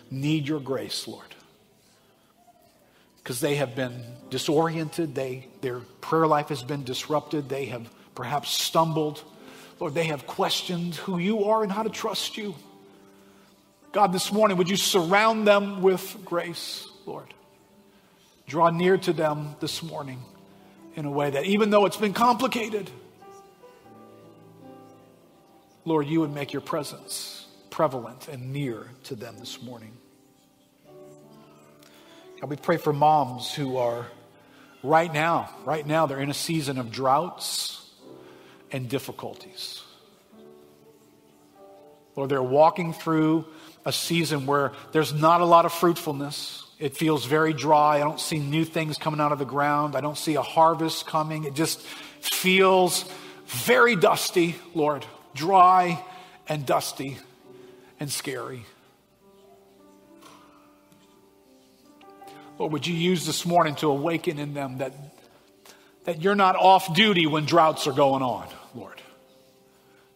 [0.10, 1.36] need your grace, Lord.
[3.18, 8.52] Because they have been disoriented, they, their prayer life has been disrupted, they have perhaps
[8.52, 9.22] stumbled.
[9.82, 12.56] Lord, they have questioned who you are and how to trust you.
[13.92, 17.34] God, this morning, would you surround them with grace, Lord?
[18.46, 20.22] Draw near to them this morning
[20.96, 22.90] in a way that even though it's been complicated,
[25.86, 29.94] Lord, you would make your presence prevalent and near to them this morning.
[32.40, 34.06] God, we pray for moms who are
[34.84, 37.90] right now, right now, they're in a season of droughts
[38.72, 39.82] and difficulties.
[42.16, 43.46] Lord, they're walking through
[43.86, 46.64] a season where there's not a lot of fruitfulness.
[46.80, 47.98] It feels very dry.
[47.98, 49.96] I don't see new things coming out of the ground.
[49.96, 51.44] I don't see a harvest coming.
[51.44, 53.06] It just feels
[53.46, 56.04] very dusty, Lord, dry
[56.48, 57.18] and dusty
[58.00, 58.66] and scary.
[62.58, 64.94] Lord, would you use this morning to awaken in them that,
[66.04, 68.48] that you're not off duty when droughts are going on?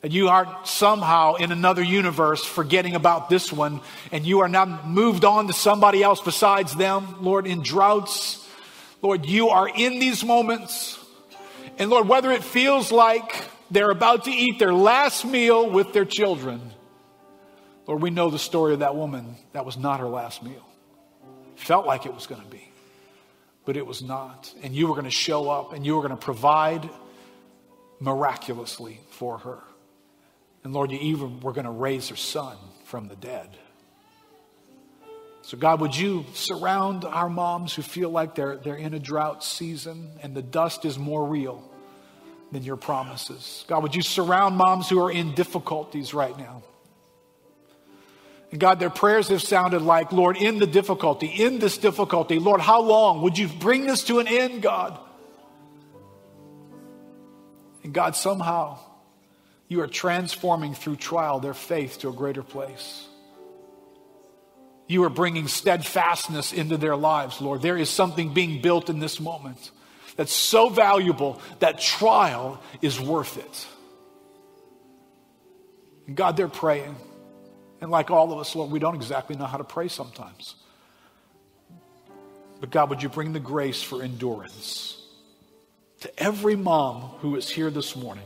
[0.03, 3.79] And you are somehow in another universe forgetting about this one,
[4.11, 8.45] and you are now moved on to somebody else besides them, Lord, in droughts.
[9.01, 10.99] Lord, you are in these moments.
[11.77, 16.05] And Lord, whether it feels like they're about to eat their last meal with their
[16.05, 16.73] children,
[17.87, 19.37] Lord, we know the story of that woman.
[19.53, 20.65] That was not her last meal.
[21.55, 22.69] Felt like it was going to be,
[23.63, 24.53] but it was not.
[24.63, 26.89] And you were going to show up and you were going to provide
[28.01, 29.63] miraculously for her.
[30.63, 33.49] And Lord, you even were going to raise her son from the dead.
[35.41, 39.43] So, God, would you surround our moms who feel like they're, they're in a drought
[39.43, 41.69] season and the dust is more real
[42.53, 43.65] than your promises?
[43.67, 46.63] God, would you surround moms who are in difficulties right now?
[48.51, 52.61] And God, their prayers have sounded like, Lord, in the difficulty, in this difficulty, Lord,
[52.61, 53.23] how long?
[53.23, 54.97] Would you bring this to an end, God?
[57.83, 58.77] And God, somehow
[59.73, 63.07] you are transforming through trial their faith to a greater place.
[64.87, 67.63] You are bringing steadfastness into their lives, Lord.
[67.63, 69.71] There is something being built in this moment
[70.15, 73.67] that's so valuable that trial is worth it.
[76.05, 76.95] And God, they're praying.
[77.81, 80.55] And like all of us, Lord, we don't exactly know how to pray sometimes.
[82.59, 85.01] But God, would you bring the grace for endurance
[86.01, 88.25] to every mom who is here this morning,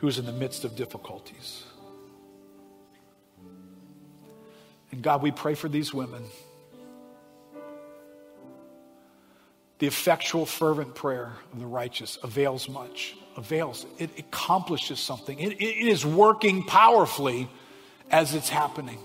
[0.00, 1.64] who is in the midst of difficulties?
[4.92, 6.24] And God, we pray for these women.
[9.78, 13.86] The effectual, fervent prayer of the righteous avails much, avails.
[13.98, 15.38] It accomplishes something.
[15.38, 17.48] It, it is working powerfully
[18.10, 18.98] as it's happening.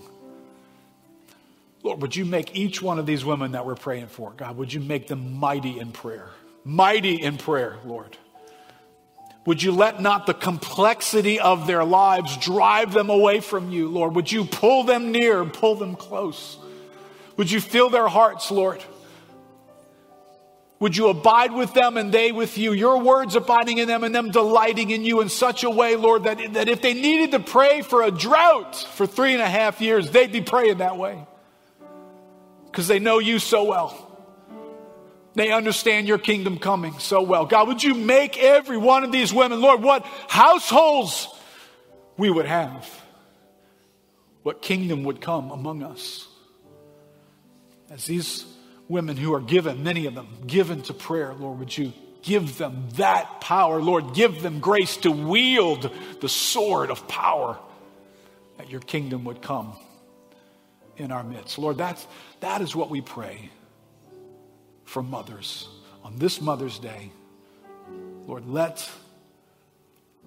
[1.84, 4.74] Lord, would you make each one of these women that we're praying for, God, would
[4.74, 6.30] you make them mighty in prayer?
[6.64, 8.18] Mighty in prayer, Lord.
[9.46, 14.16] Would you let not the complexity of their lives drive them away from you, Lord?
[14.16, 16.58] Would you pull them near and pull them close?
[17.38, 18.84] Would you fill their hearts, Lord?
[20.80, 22.74] Would you abide with them and they with you?
[22.74, 26.24] Your words abiding in them and them delighting in you in such a way, Lord,
[26.24, 29.80] that, that if they needed to pray for a drought for three and a half
[29.80, 31.24] years, they'd be praying that way.
[32.66, 34.05] Because they know you so well.
[35.36, 37.46] They understand your kingdom coming so well.
[37.46, 41.28] God, would you make every one of these women, Lord, what households
[42.18, 42.90] we would have,
[44.44, 46.28] what kingdom would come among us.
[47.90, 48.46] As these
[48.88, 52.88] women who are given, many of them, given to prayer, Lord, would you give them
[52.96, 53.82] that power?
[53.82, 57.60] Lord, give them grace to wield the sword of power
[58.58, 59.74] that your kingdom would come
[60.98, 61.60] in our midst.
[61.60, 62.08] Lord, that's,
[62.40, 63.50] that is what we pray
[64.86, 65.68] for mothers
[66.04, 67.12] on this Mother's Day.
[68.28, 68.90] Lord, let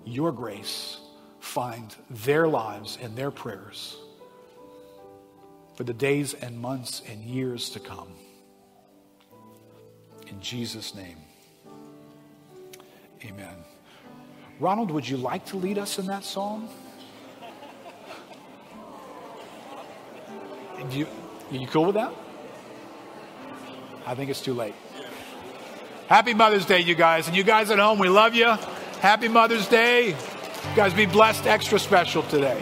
[0.05, 0.99] your grace
[1.41, 3.97] find their lives and their prayers
[5.77, 8.13] for the days and months and years to come.
[10.27, 11.19] In Jesus' name,
[13.25, 13.55] amen.
[14.61, 16.69] Ronald, would you like to lead us in that song?
[20.91, 21.07] You,
[21.51, 22.13] you cool with that?
[24.09, 24.73] I think it's too late.
[26.07, 27.27] Happy Mother's Day, you guys.
[27.27, 28.47] And you guys at home, we love you.
[29.01, 30.09] Happy Mother's Day.
[30.09, 32.59] You guys be blessed extra special today.